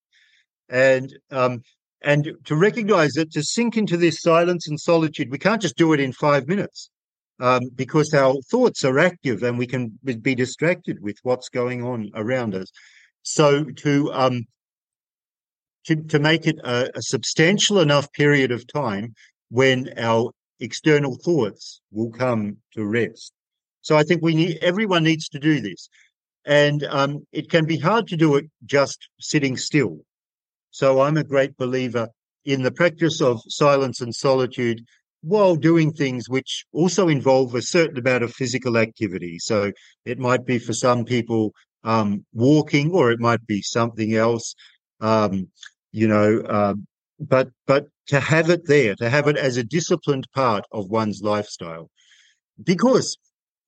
and 0.69 1.13
um, 1.31 1.61
and 2.01 2.31
to 2.45 2.55
recognize 2.55 3.11
that 3.13 3.31
to 3.33 3.43
sink 3.43 3.75
into 3.75 3.97
this 3.97 4.21
silence 4.21 4.67
and 4.69 4.79
solitude, 4.79 5.29
we 5.31 5.37
can't 5.37 5.61
just 5.61 5.75
do 5.77 5.91
it 5.91 5.99
in 5.99 6.13
five 6.13 6.47
minutes. 6.47 6.89
Um, 7.39 7.63
because 7.75 8.13
our 8.13 8.35
thoughts 8.51 8.85
are 8.85 8.99
active 8.99 9.41
and 9.41 9.57
we 9.57 9.65
can 9.65 9.99
be 10.21 10.35
distracted 10.35 11.01
with 11.01 11.17
what's 11.23 11.49
going 11.49 11.83
on 11.83 12.11
around 12.13 12.53
us. 12.53 12.71
So 13.23 13.65
to 13.65 14.13
um, 14.13 14.45
to, 15.85 15.95
to 15.95 16.19
make 16.19 16.45
it 16.45 16.59
a, 16.63 16.89
a, 16.95 17.01
substantial 17.01 17.79
enough 17.79 18.11
period 18.13 18.51
of 18.51 18.67
time 18.67 19.13
when 19.49 19.91
our 19.97 20.31
external 20.59 21.17
thoughts 21.25 21.81
will 21.91 22.11
come 22.11 22.57
to 22.73 22.85
rest. 22.85 23.33
So 23.83 23.95
I 23.95 24.03
think 24.03 24.21
we 24.23 24.33
need 24.33 24.57
everyone 24.61 25.03
needs 25.03 25.29
to 25.29 25.39
do 25.39 25.61
this, 25.61 25.89
and 26.45 26.83
um, 26.85 27.27
it 27.31 27.49
can 27.49 27.65
be 27.65 27.77
hard 27.77 28.07
to 28.07 28.17
do 28.17 28.35
it 28.35 28.45
just 28.65 29.07
sitting 29.19 29.57
still. 29.57 29.99
So 30.71 31.01
I'm 31.01 31.17
a 31.17 31.23
great 31.23 31.55
believer 31.57 32.07
in 32.45 32.63
the 32.63 32.71
practice 32.71 33.21
of 33.21 33.39
silence 33.47 34.01
and 34.01 34.13
solitude 34.15 34.81
while 35.21 35.55
doing 35.55 35.93
things 35.93 36.27
which 36.27 36.65
also 36.73 37.07
involve 37.07 37.55
a 37.55 37.61
certain 37.61 37.97
amount 37.97 38.23
of 38.23 38.33
physical 38.33 38.77
activity. 38.77 39.37
So 39.39 39.71
it 40.05 40.19
might 40.19 40.45
be 40.45 40.59
for 40.59 40.73
some 40.73 41.05
people 41.05 41.53
um, 41.83 42.25
walking, 42.33 42.91
or 42.91 43.11
it 43.11 43.19
might 43.19 43.45
be 43.45 43.61
something 43.61 44.15
else. 44.15 44.55
Um, 44.99 45.49
you 45.91 46.07
know, 46.07 46.39
uh, 46.39 46.73
but 47.19 47.49
but 47.67 47.87
to 48.07 48.19
have 48.19 48.49
it 48.49 48.65
there, 48.65 48.95
to 48.95 49.09
have 49.09 49.27
it 49.27 49.37
as 49.37 49.57
a 49.57 49.63
disciplined 49.63 50.27
part 50.33 50.65
of 50.71 50.89
one's 50.89 51.21
lifestyle. 51.21 51.89
Because 52.63 53.17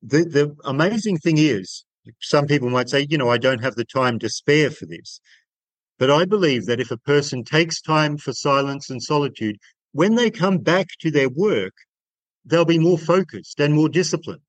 the, 0.05 0.23
the 0.23 0.55
amazing 0.65 1.17
thing 1.17 1.37
is, 1.37 1.83
some 2.21 2.45
people 2.45 2.69
might 2.69 2.89
say, 2.89 3.07
you 3.09 3.17
know, 3.17 3.29
I 3.29 3.37
don't 3.37 3.63
have 3.63 3.75
the 3.75 3.85
time 3.85 4.19
to 4.19 4.29
spare 4.29 4.69
for 4.69 4.85
this. 4.85 5.19
But 5.97 6.11
I 6.11 6.25
believe 6.25 6.65
that 6.65 6.79
if 6.79 6.91
a 6.91 6.97
person 6.97 7.43
takes 7.43 7.81
time 7.81 8.17
for 8.17 8.33
silence 8.33 8.89
and 8.89 9.01
solitude, 9.01 9.57
when 9.93 10.15
they 10.15 10.29
come 10.29 10.59
back 10.59 10.87
to 10.99 11.09
their 11.09 11.29
work, 11.29 11.73
they'll 12.43 12.65
be 12.65 12.77
more 12.77 12.97
focused 12.97 13.59
and 13.59 13.73
more 13.73 13.89
disciplined. 13.89 14.41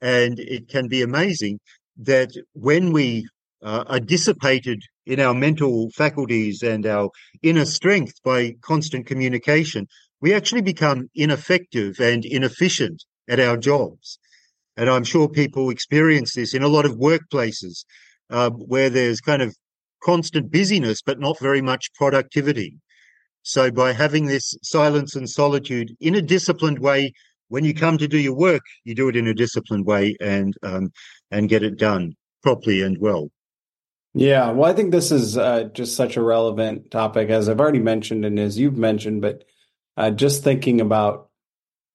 And 0.00 0.38
it 0.38 0.68
can 0.68 0.86
be 0.86 1.02
amazing 1.02 1.58
that 1.96 2.30
when 2.52 2.92
we 2.92 3.26
uh, 3.62 3.84
are 3.88 4.00
dissipated 4.00 4.82
in 5.06 5.18
our 5.18 5.34
mental 5.34 5.90
faculties 5.90 6.62
and 6.62 6.86
our 6.86 7.10
inner 7.42 7.64
strength 7.64 8.22
by 8.22 8.54
constant 8.62 9.06
communication, 9.06 9.86
we 10.20 10.32
actually 10.32 10.62
become 10.62 11.08
ineffective 11.14 11.98
and 11.98 12.24
inefficient 12.24 13.04
at 13.28 13.40
our 13.40 13.56
jobs. 13.56 14.18
And 14.80 14.88
I'm 14.88 15.04
sure 15.04 15.28
people 15.28 15.68
experience 15.68 16.32
this 16.32 16.54
in 16.54 16.62
a 16.62 16.68
lot 16.68 16.86
of 16.86 16.92
workplaces 16.96 17.84
uh, 18.30 18.48
where 18.48 18.88
there's 18.88 19.20
kind 19.20 19.42
of 19.42 19.54
constant 20.02 20.50
busyness, 20.50 21.02
but 21.02 21.20
not 21.20 21.38
very 21.38 21.60
much 21.60 21.92
productivity. 21.92 22.78
So 23.42 23.70
by 23.70 23.92
having 23.92 24.24
this 24.24 24.54
silence 24.62 25.14
and 25.14 25.28
solitude 25.28 25.94
in 26.00 26.14
a 26.14 26.22
disciplined 26.22 26.78
way, 26.78 27.12
when 27.48 27.62
you 27.62 27.74
come 27.74 27.98
to 27.98 28.08
do 28.08 28.16
your 28.16 28.34
work, 28.34 28.62
you 28.84 28.94
do 28.94 29.10
it 29.10 29.16
in 29.16 29.26
a 29.26 29.34
disciplined 29.34 29.84
way 29.84 30.16
and 30.18 30.54
um, 30.62 30.92
and 31.30 31.50
get 31.50 31.62
it 31.62 31.76
done 31.76 32.14
properly 32.42 32.80
and 32.80 32.96
well. 32.98 33.28
Yeah, 34.14 34.50
well, 34.52 34.70
I 34.70 34.72
think 34.72 34.92
this 34.92 35.12
is 35.12 35.36
uh, 35.36 35.64
just 35.74 35.94
such 35.94 36.16
a 36.16 36.22
relevant 36.22 36.90
topic, 36.90 37.28
as 37.28 37.50
I've 37.50 37.60
already 37.60 37.80
mentioned 37.80 38.24
and 38.24 38.40
as 38.40 38.58
you've 38.58 38.78
mentioned, 38.78 39.20
but 39.20 39.44
uh, 39.98 40.10
just 40.10 40.42
thinking 40.42 40.80
about 40.80 41.29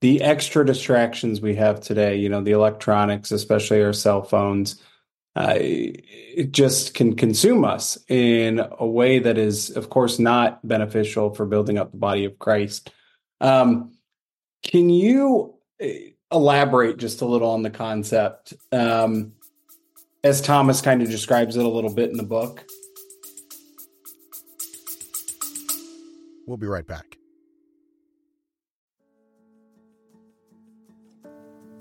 the 0.02 0.22
extra 0.22 0.66
distractions 0.66 1.42
we 1.42 1.56
have 1.56 1.82
today, 1.82 2.18
you 2.18 2.30
know, 2.30 2.42
the 2.42 2.52
electronics, 2.52 3.32
especially 3.32 3.82
our 3.84 3.94
cell 3.94 4.22
phones, 4.24 4.82
uh, 5.36 5.56
it 5.58 6.52
just 6.52 6.94
can 6.94 7.16
consume 7.16 7.66
us 7.66 7.98
in 8.08 8.62
a 8.80 8.88
way 8.88 9.20
that 9.20 9.38
is, 9.38 9.70
of 9.72 9.90
course, 9.90 10.18
not 10.20 10.66
beneficial 10.66 11.34
for 11.34 11.46
building 11.46 11.78
up 11.78 11.92
the 11.92 11.98
body 11.98 12.26
of 12.26 12.40
Christ. 12.40 12.92
Um, 13.42 13.94
can 14.64 14.90
you 14.90 15.56
uh, 15.84 15.88
elaborate 16.32 16.98
just 16.98 17.22
a 17.22 17.26
little 17.26 17.50
on 17.50 17.64
the 17.64 17.70
concept? 17.70 18.54
Um, 18.72 19.34
as 20.24 20.42
Thomas 20.42 20.82
kind 20.82 21.02
of 21.02 21.10
describes 21.10 21.58
it 21.58 21.66
a 21.66 21.70
little 21.70 21.94
bit 21.94 22.10
in 22.10 22.18
the 22.18 22.24
book. 22.24 22.66
We'll 26.48 26.58
be 26.58 26.68
right 26.68 26.86
back. 26.86 27.18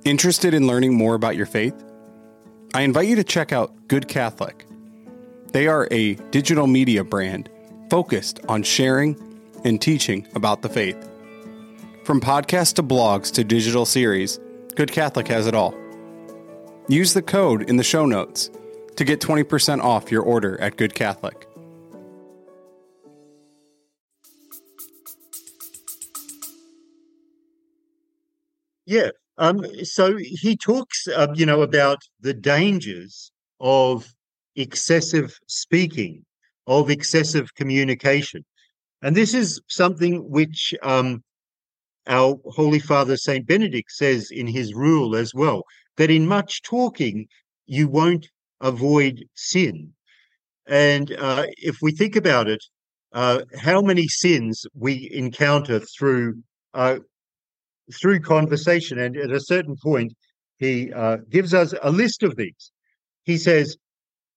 Interested 0.05 0.53
in 0.53 0.67
learning 0.67 0.95
more 0.95 1.15
about 1.15 1.35
your 1.35 1.47
faith? 1.47 1.75
I 2.75 2.83
invite 2.83 3.09
you 3.09 3.17
to 3.17 3.25
check 3.25 3.53
out 3.53 3.89
Good 3.89 4.07
Catholic. 4.07 4.67
They 5.53 5.67
are 5.67 5.89
a 5.91 6.17
digital 6.31 6.67
media 6.67 7.03
brand 7.03 7.49
focused 7.89 8.41
on 8.47 8.65
sharing 8.65 9.17
and 9.65 9.81
teaching 9.81 10.29
about 10.35 10.61
the 10.61 10.69
faith. 10.69 11.09
From 12.05 12.21
podcasts 12.21 12.75
to 12.75 12.83
blogs 12.83 13.33
to 13.33 13.45
digital 13.45 13.87
series, 13.87 14.39
Good 14.77 14.93
Catholic 14.93 15.27
has 15.29 15.47
it 15.47 15.55
all. 15.55 15.75
Use 16.87 17.15
the 17.15 17.23
code 17.23 17.63
in 17.71 17.79
the 17.79 17.83
show 17.83 18.05
notes 18.05 18.51
to 18.97 19.05
get 19.05 19.23
20% 19.23 19.83
off 19.83 20.13
your 20.13 20.23
order 20.23 20.61
at 20.61 20.77
Good 20.77 20.95
Catholic. 20.95 21.49
Yes. 28.85 29.13
Um, 29.39 29.65
so 29.85 30.17
he 30.17 30.57
talks, 30.57 31.09
uh, 31.09 31.29
you 31.35 31.47
know, 31.47 31.63
about 31.63 31.99
the 32.21 32.35
dangers 32.35 33.33
of 33.61 34.15
excessive 34.57 35.37
speaking, 35.49 36.25
of 36.67 36.91
excessive 36.91 37.55
communication. 37.55 38.45
And 39.03 39.17
this 39.17 39.35
is 39.35 39.61
something 39.69 40.31
which 40.31 40.73
um, 40.83 41.23
our 42.07 42.39
Holy 42.47 42.79
Father 42.79 43.17
Saint 43.17 43.47
Benedict 43.47 43.91
says 43.91 44.31
in 44.31 44.47
his 44.47 44.75
rule 44.75 45.17
as 45.17 45.35
well 45.35 45.63
that 45.97 46.11
in 46.11 46.27
much 46.27 46.63
talking, 46.63 47.27
you 47.67 47.89
won't 47.89 48.29
avoid 48.61 49.25
sin. 49.35 49.93
And 50.67 51.13
uh, 51.13 51.47
if 51.59 51.79
we 51.83 51.93
think 51.93 52.17
about 52.17 52.49
it, 52.49 52.65
uh, 53.13 53.43
how 53.59 53.81
many 53.81 54.09
sins 54.09 54.67
we 54.75 55.11
encounter 55.13 55.81
through 55.81 56.43
uh, 56.73 56.99
through 57.93 58.21
conversation, 58.21 58.99
and 58.99 59.17
at 59.17 59.31
a 59.31 59.41
certain 59.41 59.77
point, 59.77 60.15
he 60.59 60.93
uh, 60.93 61.19
gives 61.29 61.53
us 61.53 61.75
a 61.83 61.91
list 61.91 62.23
of 62.23 62.37
these. 62.37 62.73
He 63.25 63.37
says, 63.37 63.77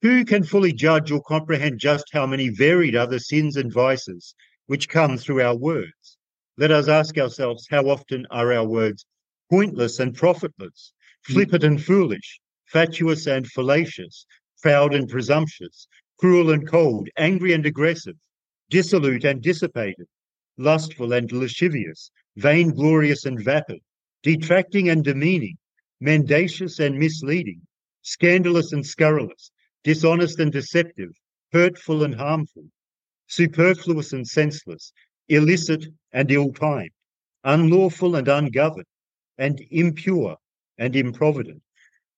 "Who 0.01 0.25
can 0.25 0.43
fully 0.43 0.73
judge 0.73 1.11
or 1.11 1.21
comprehend 1.21 1.79
just 1.79 2.05
how 2.11 2.25
many 2.25 2.49
varied 2.49 2.95
other 2.95 3.19
sins 3.19 3.55
and 3.55 3.71
vices 3.71 4.35
which 4.65 4.89
come 4.89 5.17
through 5.17 5.41
our 5.41 5.55
words? 5.55 6.17
Let 6.57 6.71
us 6.71 6.87
ask 6.87 7.17
ourselves, 7.17 7.67
how 7.69 7.83
often 7.87 8.25
are 8.31 8.51
our 8.51 8.67
words 8.67 9.05
pointless 9.49 9.99
and 9.99 10.15
profitless, 10.15 10.91
flippant 11.23 11.63
and 11.63 11.81
foolish, 11.81 12.39
fatuous 12.65 13.27
and 13.27 13.47
fallacious, 13.47 14.25
proud 14.61 14.93
and 14.93 15.07
presumptuous, 15.07 15.87
cruel 16.17 16.51
and 16.51 16.67
cold, 16.67 17.07
angry 17.17 17.53
and 17.53 17.65
aggressive, 17.65 18.15
dissolute 18.69 19.23
and 19.23 19.41
dissipated, 19.41 20.07
lustful 20.57 21.13
and 21.13 21.31
lascivious, 21.31 22.11
vainglorious 22.37 23.25
and 23.25 23.43
vapid, 23.43 23.79
detracting 24.23 24.89
and 24.89 25.03
demeaning, 25.03 25.57
mendacious 25.99 26.79
and 26.79 26.97
misleading, 26.97 27.61
scandalous 28.03 28.71
and 28.73 28.85
scurrilous, 28.85 29.51
dishonest 29.83 30.39
and 30.39 30.51
deceptive, 30.51 31.09
hurtful 31.51 32.03
and 32.03 32.13
harmful, 32.13 32.63
superfluous 33.27 34.13
and 34.13 34.27
senseless, 34.27 34.93
illicit 35.29 35.85
and 36.13 36.31
ill-timed, 36.31 36.91
unlawful 37.43 38.15
and 38.15 38.27
ungoverned, 38.27 38.85
and 39.37 39.59
impure 39.71 40.35
and 40.77 40.95
improvident. 40.95 41.61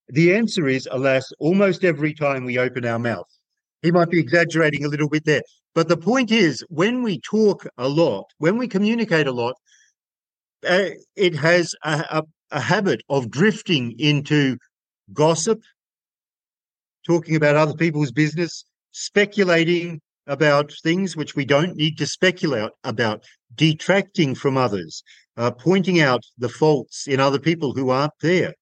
The 0.10 0.34
answer 0.34 0.68
is, 0.68 0.88
alas, 0.92 1.32
almost 1.40 1.84
every 1.84 2.14
time 2.14 2.44
we 2.44 2.58
open 2.58 2.86
our 2.86 3.00
mouth. 3.00 3.28
He 3.82 3.92
might 3.92 4.10
be 4.10 4.20
exaggerating 4.20 4.84
a 4.84 4.90
little 4.90 5.08
bit 5.08 5.24
there. 5.24 5.44
But 5.76 5.88
the 5.88 5.98
point 5.98 6.32
is, 6.32 6.66
when 6.70 7.04
we 7.04 7.22
talk 7.22 7.66
a 7.78 7.88
lot, 7.88 8.26
when 8.40 8.58
we 8.58 8.68
communicate 8.68 9.28
a 9.28 9.32
lot, 9.32 9.56
uh, 10.68 10.90
it 11.16 11.36
has 11.36 11.74
a, 11.84 12.06
a, 12.10 12.24
a 12.52 12.60
habit 12.60 13.02
of 13.10 13.30
drifting 13.30 13.96
into 14.00 14.58
gossip, 15.14 15.62
talking 17.06 17.36
about 17.36 17.56
other 17.56 17.74
people's 17.74 18.12
business, 18.12 18.66
speculating 18.92 20.02
about 20.28 20.72
things 20.84 21.16
which 21.16 21.36
we 21.36 21.46
don't 21.46 21.76
need 21.76 21.98
to 21.98 22.06
speculate 22.06 22.72
about, 22.84 23.24
detracting 23.56 24.36
from 24.36 24.58
others, 24.58 25.02
uh, 25.38 25.50
pointing 25.50 26.00
out 26.00 26.24
the 26.38 26.50
faults 26.50 27.08
in 27.08 27.20
other 27.20 27.40
people 27.40 27.74
who 27.74 27.90
aren't 27.90 28.14
there. 28.22 28.54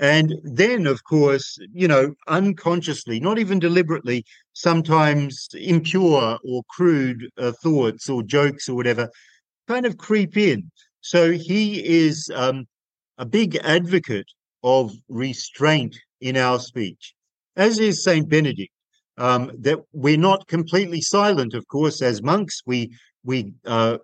And 0.00 0.34
then, 0.44 0.86
of 0.86 1.02
course, 1.04 1.58
you 1.72 1.88
know, 1.88 2.14
unconsciously, 2.28 3.18
not 3.18 3.38
even 3.38 3.58
deliberately, 3.58 4.24
sometimes 4.52 5.48
impure 5.54 6.38
or 6.44 6.62
crude 6.70 7.28
uh, 7.36 7.52
thoughts 7.62 8.08
or 8.08 8.22
jokes 8.22 8.68
or 8.68 8.76
whatever 8.76 9.08
kind 9.68 9.86
of 9.86 9.98
creep 9.98 10.36
in. 10.36 10.70
So 11.08 11.32
he 11.32 11.82
is 11.82 12.30
um, 12.34 12.66
a 13.16 13.24
big 13.24 13.56
advocate 13.64 14.30
of 14.62 14.92
restraint 15.08 15.96
in 16.20 16.36
our 16.36 16.58
speech, 16.58 17.14
as 17.56 17.78
is 17.78 18.04
Saint 18.04 18.28
Benedict. 18.28 18.74
Um, 19.16 19.50
that 19.58 19.78
we're 19.94 20.18
not 20.18 20.46
completely 20.48 21.00
silent, 21.00 21.54
of 21.54 21.66
course, 21.68 22.02
as 22.02 22.22
monks. 22.22 22.60
We 22.66 22.94
we 23.24 23.54
uh, 23.64 23.96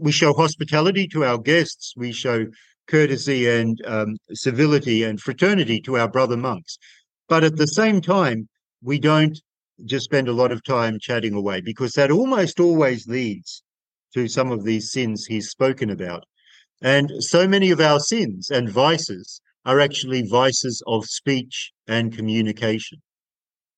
we 0.00 0.10
show 0.10 0.32
hospitality 0.32 1.06
to 1.12 1.24
our 1.24 1.38
guests. 1.38 1.94
We 1.96 2.10
show 2.10 2.46
courtesy 2.88 3.48
and 3.48 3.80
um, 3.86 4.16
civility 4.32 5.04
and 5.04 5.20
fraternity 5.20 5.80
to 5.82 5.96
our 5.96 6.08
brother 6.08 6.36
monks. 6.36 6.76
But 7.28 7.44
at 7.44 7.54
the 7.54 7.68
same 7.68 8.00
time, 8.00 8.48
we 8.82 8.98
don't 8.98 9.40
just 9.84 10.06
spend 10.06 10.26
a 10.26 10.38
lot 10.40 10.50
of 10.50 10.64
time 10.64 10.98
chatting 11.00 11.34
away 11.34 11.60
because 11.60 11.92
that 11.92 12.10
almost 12.10 12.58
always 12.58 13.06
leads 13.06 13.62
to 14.14 14.28
some 14.28 14.50
of 14.50 14.64
these 14.64 14.92
sins 14.92 15.26
he's 15.26 15.50
spoken 15.50 15.90
about. 15.90 16.24
And 16.82 17.22
so 17.22 17.46
many 17.46 17.70
of 17.70 17.80
our 17.80 18.00
sins 18.00 18.50
and 18.50 18.68
vices 18.68 19.40
are 19.64 19.80
actually 19.80 20.22
vices 20.26 20.82
of 20.86 21.04
speech 21.04 21.72
and 21.86 22.16
communication. 22.16 22.98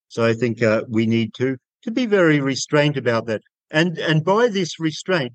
So 0.08 0.24
I 0.24 0.34
think 0.34 0.62
uh, 0.62 0.82
we 0.88 1.06
need 1.06 1.34
to 1.34 1.56
to 1.82 1.90
be 1.90 2.06
very 2.06 2.40
restrained 2.40 2.96
about 2.96 3.26
that, 3.26 3.42
and 3.70 3.98
and 3.98 4.24
by 4.24 4.48
this 4.48 4.78
restraint, 4.78 5.32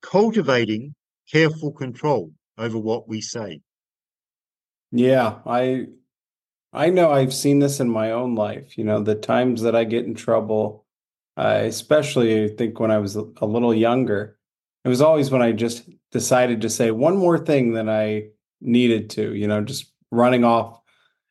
cultivating 0.00 0.94
careful 1.30 1.72
control 1.72 2.30
over 2.56 2.78
what 2.78 3.08
we 3.08 3.20
say. 3.20 3.60
Yeah, 4.92 5.38
I 5.44 5.86
I 6.72 6.90
know 6.90 7.10
I've 7.10 7.34
seen 7.34 7.58
this 7.58 7.80
in 7.80 7.88
my 7.90 8.12
own 8.12 8.34
life. 8.34 8.78
You 8.78 8.84
know, 8.84 9.02
the 9.02 9.14
times 9.14 9.62
that 9.62 9.74
I 9.74 9.84
get 9.84 10.04
in 10.04 10.14
trouble, 10.14 10.84
uh, 11.36 11.62
especially 11.64 12.44
I 12.44 12.48
think 12.48 12.78
when 12.78 12.90
I 12.90 12.98
was 12.98 13.16
a 13.16 13.46
little 13.46 13.74
younger, 13.74 14.37
it 14.88 14.90
was 14.90 15.02
always 15.02 15.30
when 15.30 15.42
I 15.42 15.52
just 15.52 15.86
decided 16.12 16.62
to 16.62 16.70
say 16.70 16.90
one 16.90 17.18
more 17.18 17.38
thing 17.38 17.74
than 17.74 17.90
I 17.90 18.28
needed 18.62 19.10
to. 19.10 19.34
You 19.34 19.46
know, 19.46 19.60
just 19.60 19.92
running 20.10 20.44
off 20.44 20.80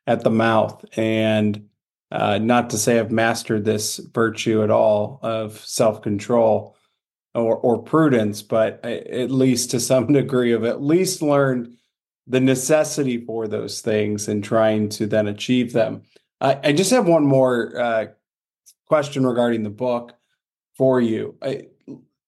at 0.05 0.23
the 0.23 0.29
mouth, 0.29 0.85
and 0.95 1.67
uh, 2.11 2.37
not 2.37 2.69
to 2.69 2.77
say 2.77 2.99
I've 2.99 3.11
mastered 3.11 3.65
this 3.65 3.97
virtue 3.97 4.63
at 4.63 4.69
all 4.69 5.19
of 5.23 5.57
self 5.65 6.03
control 6.03 6.77
or 7.33 7.57
or 7.57 7.81
prudence, 7.81 8.43
but 8.43 8.85
at 8.85 9.31
least 9.31 9.71
to 9.71 9.79
some 9.79 10.05
degree 10.13 10.51
of 10.51 10.63
at 10.63 10.83
least 10.83 11.23
learned 11.23 11.77
the 12.27 12.39
necessity 12.39 13.25
for 13.25 13.47
those 13.47 13.81
things 13.81 14.27
and 14.27 14.43
trying 14.43 14.89
to 14.89 15.07
then 15.07 15.25
achieve 15.25 15.73
them. 15.73 16.03
I, 16.39 16.59
I 16.63 16.71
just 16.73 16.91
have 16.91 17.07
one 17.07 17.25
more 17.25 17.75
uh, 17.75 18.05
question 18.85 19.25
regarding 19.25 19.63
the 19.63 19.71
book 19.71 20.13
for 20.75 21.01
you. 21.01 21.35
I, 21.41 21.69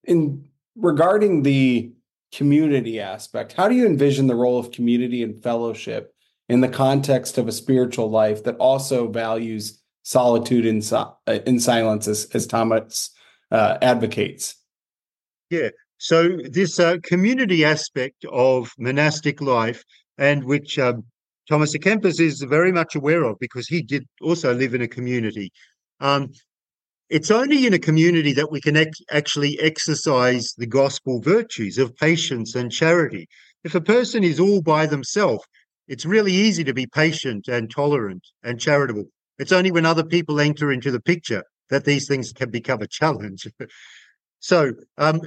in 0.05 0.48
regarding 0.79 1.43
the 1.43 1.91
community 2.31 2.99
aspect, 2.99 3.53
how 3.53 3.67
do 3.67 3.75
you 3.75 3.85
envision 3.85 4.27
the 4.27 4.35
role 4.35 4.59
of 4.59 4.71
community 4.71 5.23
and 5.23 5.41
fellowship 5.41 6.13
in 6.47 6.61
the 6.61 6.67
context 6.67 7.37
of 7.37 7.47
a 7.47 7.51
spiritual 7.51 8.09
life 8.09 8.43
that 8.43 8.55
also 8.57 9.07
values 9.07 9.79
solitude 10.03 10.65
in, 10.65 10.81
in 11.45 11.59
silence, 11.59 12.07
as, 12.07 12.27
as 12.33 12.47
Thomas 12.47 13.11
uh, 13.51 13.77
advocates? 13.81 14.55
Yeah. 15.49 15.69
So 15.97 16.37
this 16.49 16.79
uh, 16.79 16.97
community 17.03 17.65
aspect 17.65 18.23
of 18.31 18.71
monastic 18.77 19.41
life, 19.41 19.83
and 20.17 20.43
which 20.43 20.79
um, 20.79 21.03
Thomas 21.49 21.75
à 21.75 21.79
Kempis 21.79 22.19
is 22.21 22.41
very 22.41 22.71
much 22.71 22.95
aware 22.95 23.23
of 23.23 23.37
because 23.39 23.67
he 23.67 23.81
did 23.81 24.05
also 24.21 24.53
live 24.53 24.73
in 24.73 24.81
a 24.81 24.87
community. 24.87 25.51
Um, 25.99 26.31
it's 27.09 27.31
only 27.31 27.65
in 27.65 27.73
a 27.73 27.79
community 27.79 28.33
that 28.33 28.51
we 28.51 28.61
can 28.61 28.77
ex- 28.77 29.01
actually 29.11 29.59
exercise 29.59 30.53
the 30.57 30.67
gospel 30.67 31.21
virtues 31.21 31.77
of 31.77 31.95
patience 31.95 32.55
and 32.55 32.71
charity. 32.71 33.27
If 33.63 33.75
a 33.75 33.81
person 33.81 34.23
is 34.23 34.39
all 34.39 34.61
by 34.61 34.85
themselves, 34.85 35.43
it's 35.87 36.05
really 36.05 36.33
easy 36.33 36.63
to 36.63 36.73
be 36.73 36.85
patient 36.85 37.47
and 37.47 37.69
tolerant 37.69 38.25
and 38.43 38.59
charitable. 38.59 39.05
It's 39.39 39.51
only 39.51 39.71
when 39.71 39.85
other 39.85 40.03
people 40.03 40.39
enter 40.39 40.71
into 40.71 40.91
the 40.91 41.01
picture 41.01 41.43
that 41.69 41.85
these 41.85 42.07
things 42.07 42.31
can 42.31 42.51
become 42.51 42.81
a 42.81 42.87
challenge. 42.87 43.47
So 44.41 44.71
um, 44.97 45.19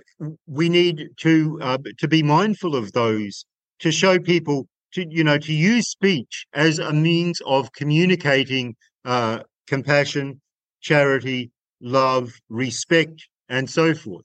we 0.47 0.71
need 0.71 1.11
to 1.19 1.59
uh, 1.61 1.79
to 1.99 2.09
be 2.09 2.23
mindful 2.23 2.75
of 2.75 2.93
those 2.93 3.45
to 3.81 3.93
show 3.93 4.19
people 4.19 4.67
to 4.95 5.07
you 5.07 5.23
know 5.23 5.37
to 5.37 5.53
use 5.53 5.91
speech 5.91 6.47
as 6.55 6.79
a 6.79 6.95
means 6.95 7.43
of 7.45 7.73
communicating 7.73 8.75
uh, 9.05 9.41
compassion, 9.67 10.41
charity, 10.81 11.51
love, 11.83 12.33
respect, 12.49 13.29
and 13.49 13.69
so 13.69 13.95
forth. 13.95 14.25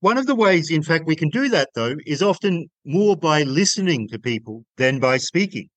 One 0.00 0.18
of 0.18 0.26
the 0.26 0.34
ways, 0.34 0.70
in 0.70 0.82
fact, 0.82 1.06
we 1.06 1.16
can 1.16 1.30
do 1.30 1.48
that 1.48 1.70
though 1.74 1.96
is 2.06 2.22
often 2.22 2.68
more 2.84 3.16
by 3.16 3.42
listening 3.44 4.08
to 4.08 4.18
people 4.18 4.64
than 4.76 5.00
by 5.00 5.16
speaking. 5.16 5.68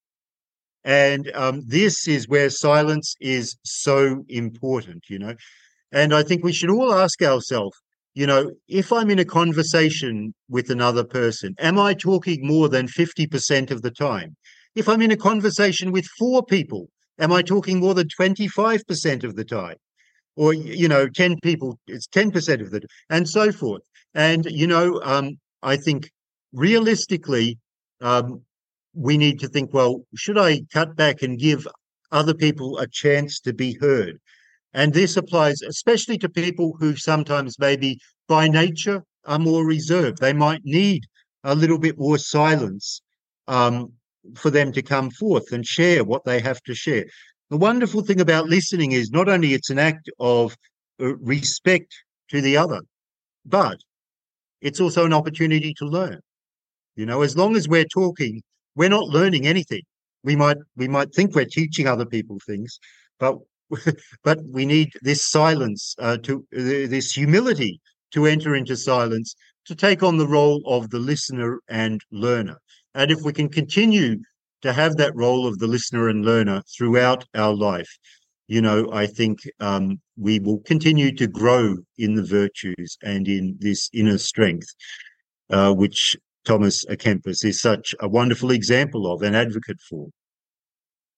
And 0.83 1.31
um, 1.33 1.61
this 1.65 2.07
is 2.07 2.27
where 2.27 2.49
silence 2.49 3.15
is 3.21 3.55
so 3.63 4.25
important, 4.27 5.03
you 5.09 5.19
know. 5.19 5.35
And 5.91 6.13
I 6.13 6.23
think 6.23 6.43
we 6.43 6.53
should 6.53 6.71
all 6.71 6.93
ask 6.93 7.21
ourselves 7.21 7.77
you 8.13 8.27
know, 8.27 8.51
if 8.67 8.91
I'm 8.91 9.09
in 9.09 9.19
a 9.19 9.25
conversation 9.25 10.33
with 10.49 10.69
another 10.69 11.03
person, 11.03 11.55
am 11.59 11.79
I 11.79 11.93
talking 11.93 12.45
more 12.45 12.67
than 12.67 12.87
50% 12.87 13.71
of 13.71 13.81
the 13.81 13.91
time? 13.91 14.35
If 14.75 14.89
I'm 14.89 15.01
in 15.01 15.11
a 15.11 15.17
conversation 15.17 15.91
with 15.91 16.05
four 16.19 16.43
people, 16.43 16.89
am 17.19 17.31
I 17.31 17.41
talking 17.41 17.79
more 17.79 17.93
than 17.93 18.09
25% 18.09 19.23
of 19.23 19.35
the 19.35 19.45
time? 19.45 19.77
Or, 20.35 20.53
you 20.53 20.87
know, 20.87 21.07
10 21.07 21.39
people, 21.41 21.77
it's 21.87 22.07
10% 22.07 22.61
of 22.61 22.71
the, 22.71 22.81
and 23.09 23.27
so 23.27 23.51
forth. 23.51 23.81
And, 24.13 24.45
you 24.45 24.67
know, 24.67 25.01
um, 25.03 25.37
I 25.61 25.77
think 25.77 26.09
realistically, 26.53 27.57
um, 28.01 28.41
we 28.93 29.17
need 29.17 29.39
to 29.39 29.47
think, 29.47 29.73
well, 29.73 30.05
should 30.15 30.37
I 30.37 30.61
cut 30.73 30.95
back 30.95 31.21
and 31.21 31.39
give 31.39 31.67
other 32.11 32.33
people 32.33 32.77
a 32.79 32.87
chance 32.87 33.39
to 33.41 33.53
be 33.53 33.77
heard? 33.79 34.19
And 34.73 34.93
this 34.93 35.17
applies 35.17 35.61
especially 35.61 36.17
to 36.19 36.29
people 36.29 36.75
who 36.79 36.95
sometimes 36.95 37.59
maybe 37.59 37.99
by 38.27 38.47
nature 38.47 39.03
are 39.25 39.39
more 39.39 39.65
reserved. 39.65 40.19
They 40.19 40.33
might 40.33 40.61
need 40.63 41.03
a 41.43 41.55
little 41.55 41.77
bit 41.77 41.97
more 41.97 42.17
silence 42.17 43.01
um, 43.47 43.91
for 44.35 44.49
them 44.49 44.71
to 44.71 44.81
come 44.81 45.09
forth 45.09 45.51
and 45.51 45.65
share 45.65 46.03
what 46.03 46.23
they 46.23 46.39
have 46.39 46.61
to 46.63 46.73
share. 46.73 47.05
The 47.51 47.57
wonderful 47.57 48.01
thing 48.01 48.21
about 48.21 48.47
listening 48.47 48.93
is 48.93 49.11
not 49.11 49.27
only 49.27 49.53
it's 49.53 49.69
an 49.69 49.77
act 49.77 50.09
of 50.21 50.55
uh, 51.01 51.17
respect 51.17 51.93
to 52.29 52.39
the 52.39 52.55
other, 52.55 52.79
but 53.45 53.77
it's 54.61 54.79
also 54.79 55.05
an 55.05 55.11
opportunity 55.11 55.73
to 55.73 55.85
learn. 55.85 56.21
You 56.95 57.05
know, 57.05 57.23
as 57.23 57.35
long 57.35 57.57
as 57.57 57.67
we're 57.67 57.91
talking, 57.93 58.41
we're 58.77 58.87
not 58.87 59.09
learning 59.09 59.47
anything. 59.47 59.81
We 60.23 60.37
might 60.37 60.55
we 60.77 60.87
might 60.87 61.13
think 61.13 61.35
we're 61.35 61.43
teaching 61.43 61.87
other 61.87 62.05
people 62.05 62.37
things, 62.47 62.79
but 63.19 63.37
but 64.23 64.39
we 64.49 64.65
need 64.65 64.93
this 65.01 65.25
silence 65.25 65.93
uh, 65.99 66.19
to 66.19 66.45
this 66.51 67.11
humility 67.11 67.81
to 68.11 68.27
enter 68.27 68.55
into 68.55 68.77
silence 68.77 69.35
to 69.65 69.75
take 69.75 70.03
on 70.03 70.17
the 70.17 70.27
role 70.27 70.61
of 70.65 70.89
the 70.89 70.99
listener 70.99 71.59
and 71.67 72.01
learner. 72.11 72.59
And 72.95 73.11
if 73.11 73.23
we 73.23 73.33
can 73.33 73.49
continue 73.49 74.19
to 74.61 74.73
have 74.73 74.97
that 74.97 75.15
role 75.15 75.47
of 75.47 75.59
the 75.59 75.67
listener 75.67 76.09
and 76.09 76.25
learner 76.25 76.61
throughout 76.77 77.25
our 77.35 77.53
life, 77.53 77.89
you 78.47 78.61
know, 78.61 78.91
I 78.91 79.07
think 79.07 79.39
um, 79.59 79.99
we 80.17 80.39
will 80.39 80.59
continue 80.59 81.15
to 81.15 81.27
grow 81.27 81.77
in 81.97 82.15
the 82.15 82.23
virtues 82.23 82.97
and 83.01 83.27
in 83.27 83.55
this 83.59 83.89
inner 83.93 84.17
strength, 84.17 84.67
uh, 85.49 85.73
which 85.73 86.17
Thomas 86.43 86.85
à 86.85 86.97
Kempis 86.97 87.45
is 87.45 87.61
such 87.61 87.95
a 87.99 88.07
wonderful 88.07 88.51
example 88.51 89.11
of 89.11 89.21
and 89.21 89.35
advocate 89.35 89.79
for. 89.79 90.09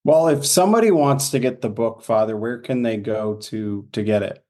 Well, 0.04 0.28
if 0.28 0.46
somebody 0.46 0.92
wants 0.92 1.30
to 1.30 1.40
get 1.40 1.62
the 1.62 1.70
book, 1.70 2.04
Father, 2.04 2.36
where 2.36 2.60
can 2.60 2.82
they 2.82 2.98
go 2.98 3.36
to 3.36 3.88
to 3.94 4.04
get 4.04 4.22
it? 4.22 4.44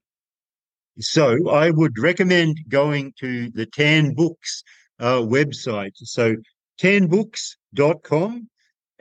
So 0.98 1.50
I 1.50 1.70
would 1.70 1.98
recommend 1.98 2.58
going 2.68 3.12
to 3.20 3.50
the 3.50 3.66
Tan 3.66 4.14
Books 4.14 4.62
uh, 4.98 5.20
website. 5.20 5.92
So 5.96 6.36
tanbooks.com, 6.80 8.48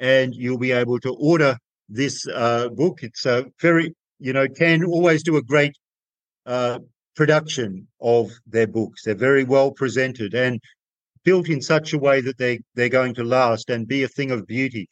and 0.03 0.35
you'll 0.35 0.57
be 0.57 0.73
able 0.73 0.99
to 0.99 1.15
order 1.17 1.57
this 1.87 2.27
uh, 2.27 2.67
book. 2.67 2.99
It's 3.03 3.25
a 3.25 3.45
very, 3.61 3.95
you 4.19 4.33
know, 4.33 4.47
can 4.49 4.83
always 4.83 5.23
do 5.23 5.37
a 5.37 5.41
great 5.41 5.75
uh, 6.45 6.79
production 7.15 7.87
of 8.01 8.29
their 8.45 8.67
books. 8.67 9.03
They're 9.03 9.15
very 9.15 9.45
well 9.45 9.71
presented 9.71 10.33
and 10.33 10.59
built 11.23 11.47
in 11.47 11.61
such 11.61 11.93
a 11.93 11.97
way 11.97 12.19
that 12.19 12.37
they 12.37 12.59
they're 12.75 12.89
going 12.89 13.13
to 13.15 13.23
last 13.23 13.69
and 13.69 13.87
be 13.87 14.03
a 14.03 14.09
thing 14.09 14.29
of 14.29 14.45
beauty. 14.45 14.89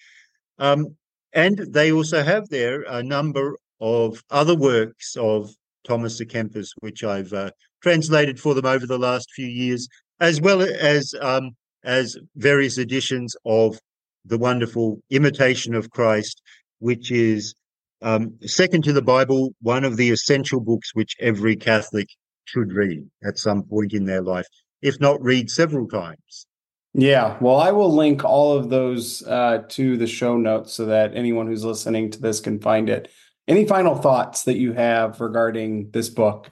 Um, 0.59 0.95
and 1.33 1.57
they 1.57 1.91
also 1.91 2.23
have 2.23 2.47
there 2.47 2.83
a 2.83 3.03
number 3.03 3.57
of 3.81 4.23
other 4.29 4.55
works 4.55 5.17
of 5.17 5.49
Thomas 5.83 6.21
à 6.21 6.25
Kempis, 6.25 6.69
which 6.79 7.03
I've 7.03 7.33
uh, 7.33 7.51
translated 7.81 8.39
for 8.39 8.53
them 8.53 8.65
over 8.65 8.87
the 8.87 8.99
last 8.99 9.29
few 9.33 9.47
years, 9.47 9.89
as 10.21 10.39
well 10.39 10.61
as 10.61 11.13
um, 11.19 11.51
as 11.83 12.15
various 12.37 12.77
editions 12.77 13.35
of 13.45 13.77
the 14.25 14.37
wonderful 14.37 15.01
Imitation 15.09 15.75
of 15.75 15.89
Christ, 15.89 16.41
which 16.79 17.11
is 17.11 17.55
um, 18.01 18.33
second 18.41 18.83
to 18.85 18.93
the 18.93 19.01
Bible, 19.01 19.53
one 19.61 19.83
of 19.83 19.97
the 19.97 20.09
essential 20.09 20.59
books 20.59 20.93
which 20.93 21.15
every 21.19 21.55
Catholic 21.55 22.07
should 22.45 22.73
read 22.73 23.07
at 23.23 23.37
some 23.37 23.63
point 23.63 23.93
in 23.93 24.05
their 24.05 24.21
life, 24.21 24.47
if 24.81 24.99
not 24.99 25.21
read 25.21 25.49
several 25.49 25.87
times. 25.87 26.47
Yeah, 26.93 27.37
well, 27.39 27.57
I 27.57 27.71
will 27.71 27.93
link 27.93 28.25
all 28.25 28.57
of 28.57 28.69
those 28.69 29.25
uh, 29.25 29.63
to 29.69 29.95
the 29.95 30.07
show 30.07 30.35
notes 30.35 30.73
so 30.73 30.85
that 30.87 31.15
anyone 31.15 31.47
who's 31.47 31.63
listening 31.63 32.11
to 32.11 32.21
this 32.21 32.41
can 32.41 32.59
find 32.59 32.89
it. 32.89 33.09
Any 33.47 33.65
final 33.65 33.95
thoughts 33.95 34.43
that 34.43 34.57
you 34.57 34.73
have 34.73 35.21
regarding 35.21 35.91
this 35.91 36.09
book? 36.09 36.51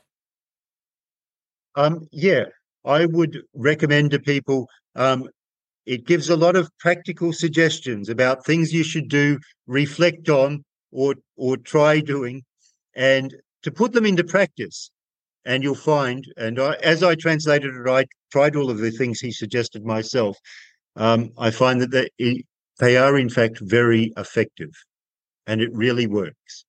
Um, 1.76 2.08
yeah, 2.12 2.46
I 2.86 3.06
would 3.06 3.42
recommend 3.54 4.12
to 4.12 4.20
people. 4.20 4.70
Um, 4.96 5.30
it 5.90 6.06
gives 6.06 6.30
a 6.30 6.38
lot 6.38 6.56
of 6.56 6.70
practical 6.78 7.34
suggestions 7.34 8.10
about 8.10 8.46
things 8.46 8.72
you 8.72 8.84
should 8.84 9.10
do, 9.10 9.40
reflect 9.66 10.30
on, 10.30 10.64
or 10.92 11.16
or 11.36 11.58
try 11.58 12.00
doing, 12.00 12.44
and 12.96 13.36
to 13.64 13.72
put 13.72 13.94
them 13.94 14.06
into 14.06 14.24
practice. 14.24 14.92
And 15.46 15.64
you'll 15.64 15.74
find, 15.74 16.24
and 16.38 16.60
I, 16.60 16.74
as 16.84 17.02
I 17.02 17.16
translated 17.16 17.74
it, 17.74 17.90
I 17.90 18.06
tried 18.32 18.56
all 18.56 18.70
of 18.70 18.78
the 18.78 18.92
things 18.92 19.20
he 19.20 19.32
suggested 19.32 19.84
myself. 19.84 20.38
Um, 20.96 21.32
I 21.40 21.50
find 21.50 21.82
that 21.82 21.92
they, 21.92 22.44
they 22.78 22.98
are, 22.98 23.18
in 23.18 23.30
fact, 23.30 23.58
very 23.60 24.14
effective 24.16 24.72
and 25.48 25.60
it 25.60 25.74
really 25.74 26.06
works. 26.06 26.66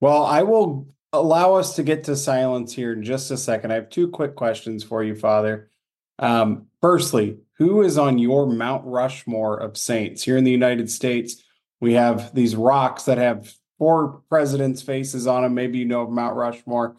Well, 0.00 0.24
I 0.24 0.42
will 0.42 0.88
allow 1.12 1.54
us 1.54 1.76
to 1.76 1.84
get 1.84 2.02
to 2.04 2.16
silence 2.16 2.72
here 2.72 2.92
in 2.92 3.04
just 3.04 3.30
a 3.30 3.36
second. 3.36 3.70
I 3.70 3.74
have 3.74 3.90
two 3.90 4.08
quick 4.08 4.34
questions 4.34 4.82
for 4.82 5.04
you, 5.04 5.14
Father. 5.14 5.70
Um, 6.18 6.66
firstly, 6.80 7.38
who 7.58 7.82
is 7.82 7.98
on 7.98 8.18
your 8.18 8.46
Mount 8.46 8.84
Rushmore 8.84 9.58
of 9.58 9.76
saints? 9.76 10.22
Here 10.22 10.36
in 10.36 10.44
the 10.44 10.50
United 10.50 10.90
States, 10.90 11.42
we 11.80 11.94
have 11.94 12.34
these 12.34 12.56
rocks 12.56 13.04
that 13.04 13.18
have 13.18 13.52
four 13.78 14.22
presidents' 14.28 14.82
faces 14.82 15.26
on 15.26 15.42
them. 15.42 15.54
Maybe 15.54 15.78
you 15.78 15.84
know 15.84 16.02
of 16.02 16.10
Mount 16.10 16.36
Rushmore. 16.36 16.96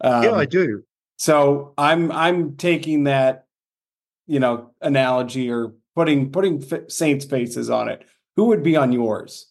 Um, 0.00 0.24
yeah, 0.24 0.34
I 0.34 0.46
do. 0.46 0.82
So 1.16 1.74
I'm 1.78 2.10
I'm 2.12 2.56
taking 2.56 3.04
that, 3.04 3.46
you 4.26 4.40
know, 4.40 4.70
analogy 4.80 5.50
or 5.50 5.74
putting 5.94 6.30
putting 6.30 6.62
saints' 6.88 7.24
faces 7.24 7.70
on 7.70 7.88
it. 7.88 8.04
Who 8.36 8.46
would 8.46 8.62
be 8.62 8.76
on 8.76 8.92
yours? 8.92 9.46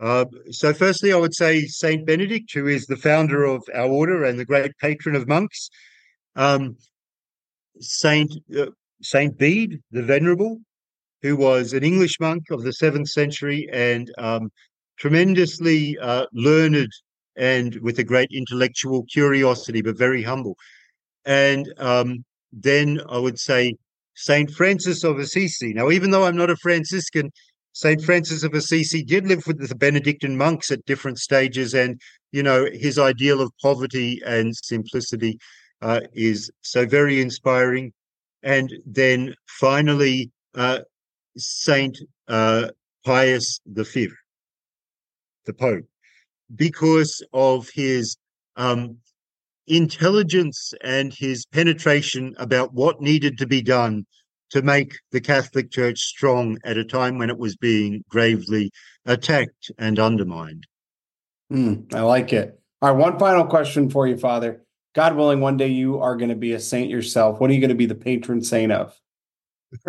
Uh, 0.00 0.24
so, 0.50 0.72
firstly, 0.72 1.12
I 1.12 1.16
would 1.16 1.34
say 1.34 1.64
Saint 1.66 2.04
Benedict, 2.04 2.52
who 2.52 2.66
is 2.66 2.86
the 2.86 2.96
founder 2.96 3.44
of 3.44 3.62
our 3.72 3.86
order 3.86 4.24
and 4.24 4.38
the 4.38 4.44
great 4.44 4.76
patron 4.78 5.14
of 5.14 5.28
monks. 5.28 5.70
Um, 6.34 6.76
Saint 7.80 8.32
uh, 8.58 8.66
Saint 9.02 9.36
Bede, 9.36 9.80
the 9.90 10.02
Venerable, 10.02 10.60
who 11.22 11.36
was 11.36 11.72
an 11.72 11.84
English 11.84 12.20
monk 12.20 12.44
of 12.50 12.62
the 12.62 12.72
seventh 12.72 13.08
century 13.08 13.68
and 13.72 14.10
um, 14.18 14.50
tremendously 14.98 15.98
uh, 15.98 16.26
learned 16.32 16.88
and 17.36 17.76
with 17.80 17.98
a 17.98 18.04
great 18.04 18.28
intellectual 18.32 19.04
curiosity, 19.04 19.82
but 19.82 19.96
very 19.96 20.22
humble. 20.22 20.56
And 21.24 21.72
um, 21.78 22.24
then 22.52 23.00
I 23.08 23.18
would 23.18 23.38
say 23.38 23.74
Saint 24.14 24.50
Francis 24.50 25.04
of 25.04 25.18
Assisi. 25.18 25.72
Now, 25.72 25.90
even 25.90 26.10
though 26.10 26.24
I'm 26.24 26.36
not 26.36 26.50
a 26.50 26.56
Franciscan, 26.56 27.30
Saint 27.72 28.02
Francis 28.02 28.42
of 28.42 28.52
Assisi 28.52 29.02
did 29.02 29.26
live 29.26 29.46
with 29.46 29.66
the 29.66 29.74
Benedictine 29.74 30.36
monks 30.36 30.70
at 30.70 30.84
different 30.84 31.18
stages, 31.18 31.72
and 31.72 31.98
you 32.30 32.42
know 32.42 32.68
his 32.72 32.98
ideal 32.98 33.40
of 33.40 33.50
poverty 33.62 34.20
and 34.26 34.54
simplicity 34.54 35.38
uh, 35.82 36.00
is 36.14 36.50
so 36.62 36.86
very 36.86 37.20
inspiring. 37.20 37.92
And 38.42 38.72
then 38.86 39.34
finally, 39.46 40.30
uh, 40.54 40.80
Saint 41.36 41.98
uh, 42.28 42.68
Pius 43.04 43.60
V, 43.66 44.08
the 45.44 45.52
Pope, 45.52 45.84
because 46.54 47.22
of 47.32 47.68
his 47.74 48.16
um, 48.56 48.96
intelligence 49.66 50.72
and 50.82 51.12
his 51.12 51.46
penetration 51.46 52.34
about 52.38 52.74
what 52.74 53.00
needed 53.00 53.38
to 53.38 53.46
be 53.46 53.62
done 53.62 54.06
to 54.50 54.62
make 54.62 54.98
the 55.12 55.20
Catholic 55.20 55.70
Church 55.70 56.00
strong 56.00 56.58
at 56.64 56.76
a 56.76 56.84
time 56.84 57.18
when 57.18 57.30
it 57.30 57.38
was 57.38 57.56
being 57.56 58.04
gravely 58.08 58.70
attacked 59.06 59.70
and 59.78 59.98
undermined. 59.98 60.66
Mm, 61.50 61.94
I 61.94 62.02
like 62.02 62.32
it. 62.32 62.60
All 62.82 62.92
right, 62.92 62.98
one 62.98 63.18
final 63.18 63.46
question 63.46 63.88
for 63.88 64.06
you, 64.06 64.18
Father. 64.18 64.62
God 64.94 65.16
willing, 65.16 65.40
one 65.40 65.56
day 65.56 65.68
you 65.68 66.00
are 66.00 66.16
going 66.16 66.28
to 66.28 66.36
be 66.36 66.52
a 66.52 66.60
saint 66.60 66.90
yourself. 66.90 67.40
What 67.40 67.50
are 67.50 67.54
you 67.54 67.60
going 67.60 67.70
to 67.70 67.74
be 67.74 67.86
the 67.86 67.94
patron 67.94 68.42
saint 68.42 68.72
of? 68.72 68.94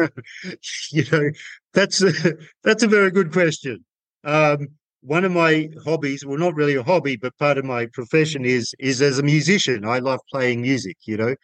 you 0.91 1.03
know, 1.11 1.29
that's 1.73 2.01
a, 2.01 2.13
that's 2.63 2.83
a 2.83 2.87
very 2.87 3.11
good 3.11 3.31
question. 3.31 3.83
Um, 4.23 4.69
one 5.01 5.25
of 5.25 5.33
my 5.33 5.69
hobbies, 5.83 6.25
well, 6.25 6.37
not 6.37 6.55
really 6.55 6.75
a 6.75 6.83
hobby, 6.83 7.17
but 7.17 7.37
part 7.37 7.57
of 7.57 7.65
my 7.65 7.87
profession 7.87 8.45
is 8.45 8.73
is 8.79 9.01
as 9.01 9.19
a 9.19 9.23
musician. 9.23 9.85
I 9.85 9.99
love 9.99 10.21
playing 10.31 10.61
music, 10.61 10.95
you 11.03 11.17
know, 11.17 11.35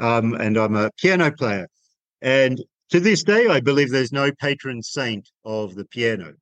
um, 0.00 0.34
and 0.34 0.56
I'm 0.56 0.74
a 0.74 0.90
piano 0.98 1.30
player. 1.30 1.68
And 2.20 2.60
to 2.90 2.98
this 2.98 3.22
day, 3.22 3.46
I 3.46 3.60
believe 3.60 3.90
there's 3.90 4.12
no 4.12 4.32
patron 4.32 4.82
saint 4.82 5.30
of 5.44 5.76
the 5.76 5.84
piano. 5.84 6.34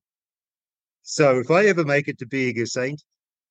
So 1.03 1.39
if 1.39 1.51
I 1.51 1.65
ever 1.65 1.85
make 1.85 2.07
it 2.07 2.17
to 2.19 2.25
being 2.25 2.59
a 2.59 2.65
saint, 2.65 3.03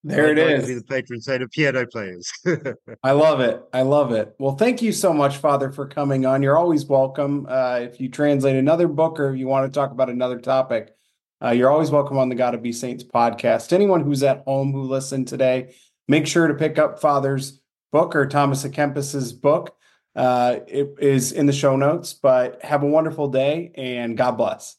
there 0.04 0.30
it 0.30 0.38
is. 0.38 0.66
be 0.66 0.74
the 0.74 0.84
patron 0.84 1.20
saint 1.20 1.42
of 1.42 1.50
piano 1.50 1.86
players. 1.86 2.30
I 3.02 3.12
love 3.12 3.40
it. 3.40 3.62
I 3.72 3.82
love 3.82 4.12
it. 4.12 4.34
Well, 4.38 4.54
thank 4.54 4.82
you 4.82 4.92
so 4.92 5.12
much, 5.12 5.38
Father, 5.38 5.72
for 5.72 5.88
coming 5.88 6.26
on. 6.26 6.42
You're 6.42 6.58
always 6.58 6.84
welcome. 6.84 7.46
Uh, 7.48 7.80
if 7.82 8.00
you 8.00 8.10
translate 8.10 8.56
another 8.56 8.86
book 8.86 9.18
or 9.18 9.34
you 9.34 9.46
want 9.46 9.72
to 9.72 9.74
talk 9.74 9.92
about 9.92 10.10
another 10.10 10.38
topic, 10.38 10.94
uh, 11.42 11.50
you're 11.50 11.70
always 11.70 11.90
welcome 11.90 12.18
on 12.18 12.28
the 12.28 12.34
Gotta 12.34 12.58
Be 12.58 12.72
Saints 12.72 13.02
podcast. 13.02 13.72
Anyone 13.72 14.02
who's 14.02 14.22
at 14.22 14.44
home 14.44 14.72
who 14.72 14.82
listened 14.82 15.26
today, 15.26 15.74
make 16.06 16.26
sure 16.26 16.48
to 16.48 16.54
pick 16.54 16.78
up 16.78 17.00
Father's 17.00 17.60
book 17.90 18.14
or 18.14 18.26
Thomas 18.26 18.64
à 18.64 18.72
Kempis's 18.72 19.32
book. 19.32 19.74
Uh, 20.14 20.60
it 20.68 20.94
is 20.98 21.32
in 21.32 21.46
the 21.46 21.52
show 21.52 21.76
notes, 21.76 22.12
but 22.12 22.62
have 22.62 22.82
a 22.82 22.86
wonderful 22.86 23.28
day 23.28 23.72
and 23.74 24.16
God 24.16 24.32
bless. 24.32 24.76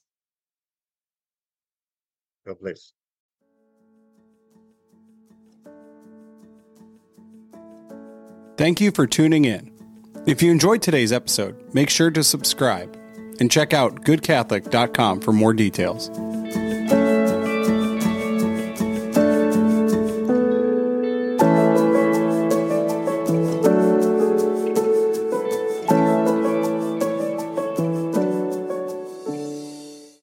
God 2.45 2.57
bless. 2.61 2.93
Thank 8.57 8.79
you 8.79 8.91
for 8.91 9.05
tuning 9.05 9.45
in. 9.45 9.71
If 10.25 10.41
you 10.41 10.49
enjoyed 10.49 10.81
today's 10.81 11.11
episode, 11.11 11.73
make 11.73 11.89
sure 11.89 12.09
to 12.11 12.23
subscribe 12.23 12.95
and 13.39 13.51
check 13.51 13.73
out 13.73 14.05
goodcatholic.com 14.05 15.19
for 15.19 15.33
more 15.33 15.53
details. 15.53 16.09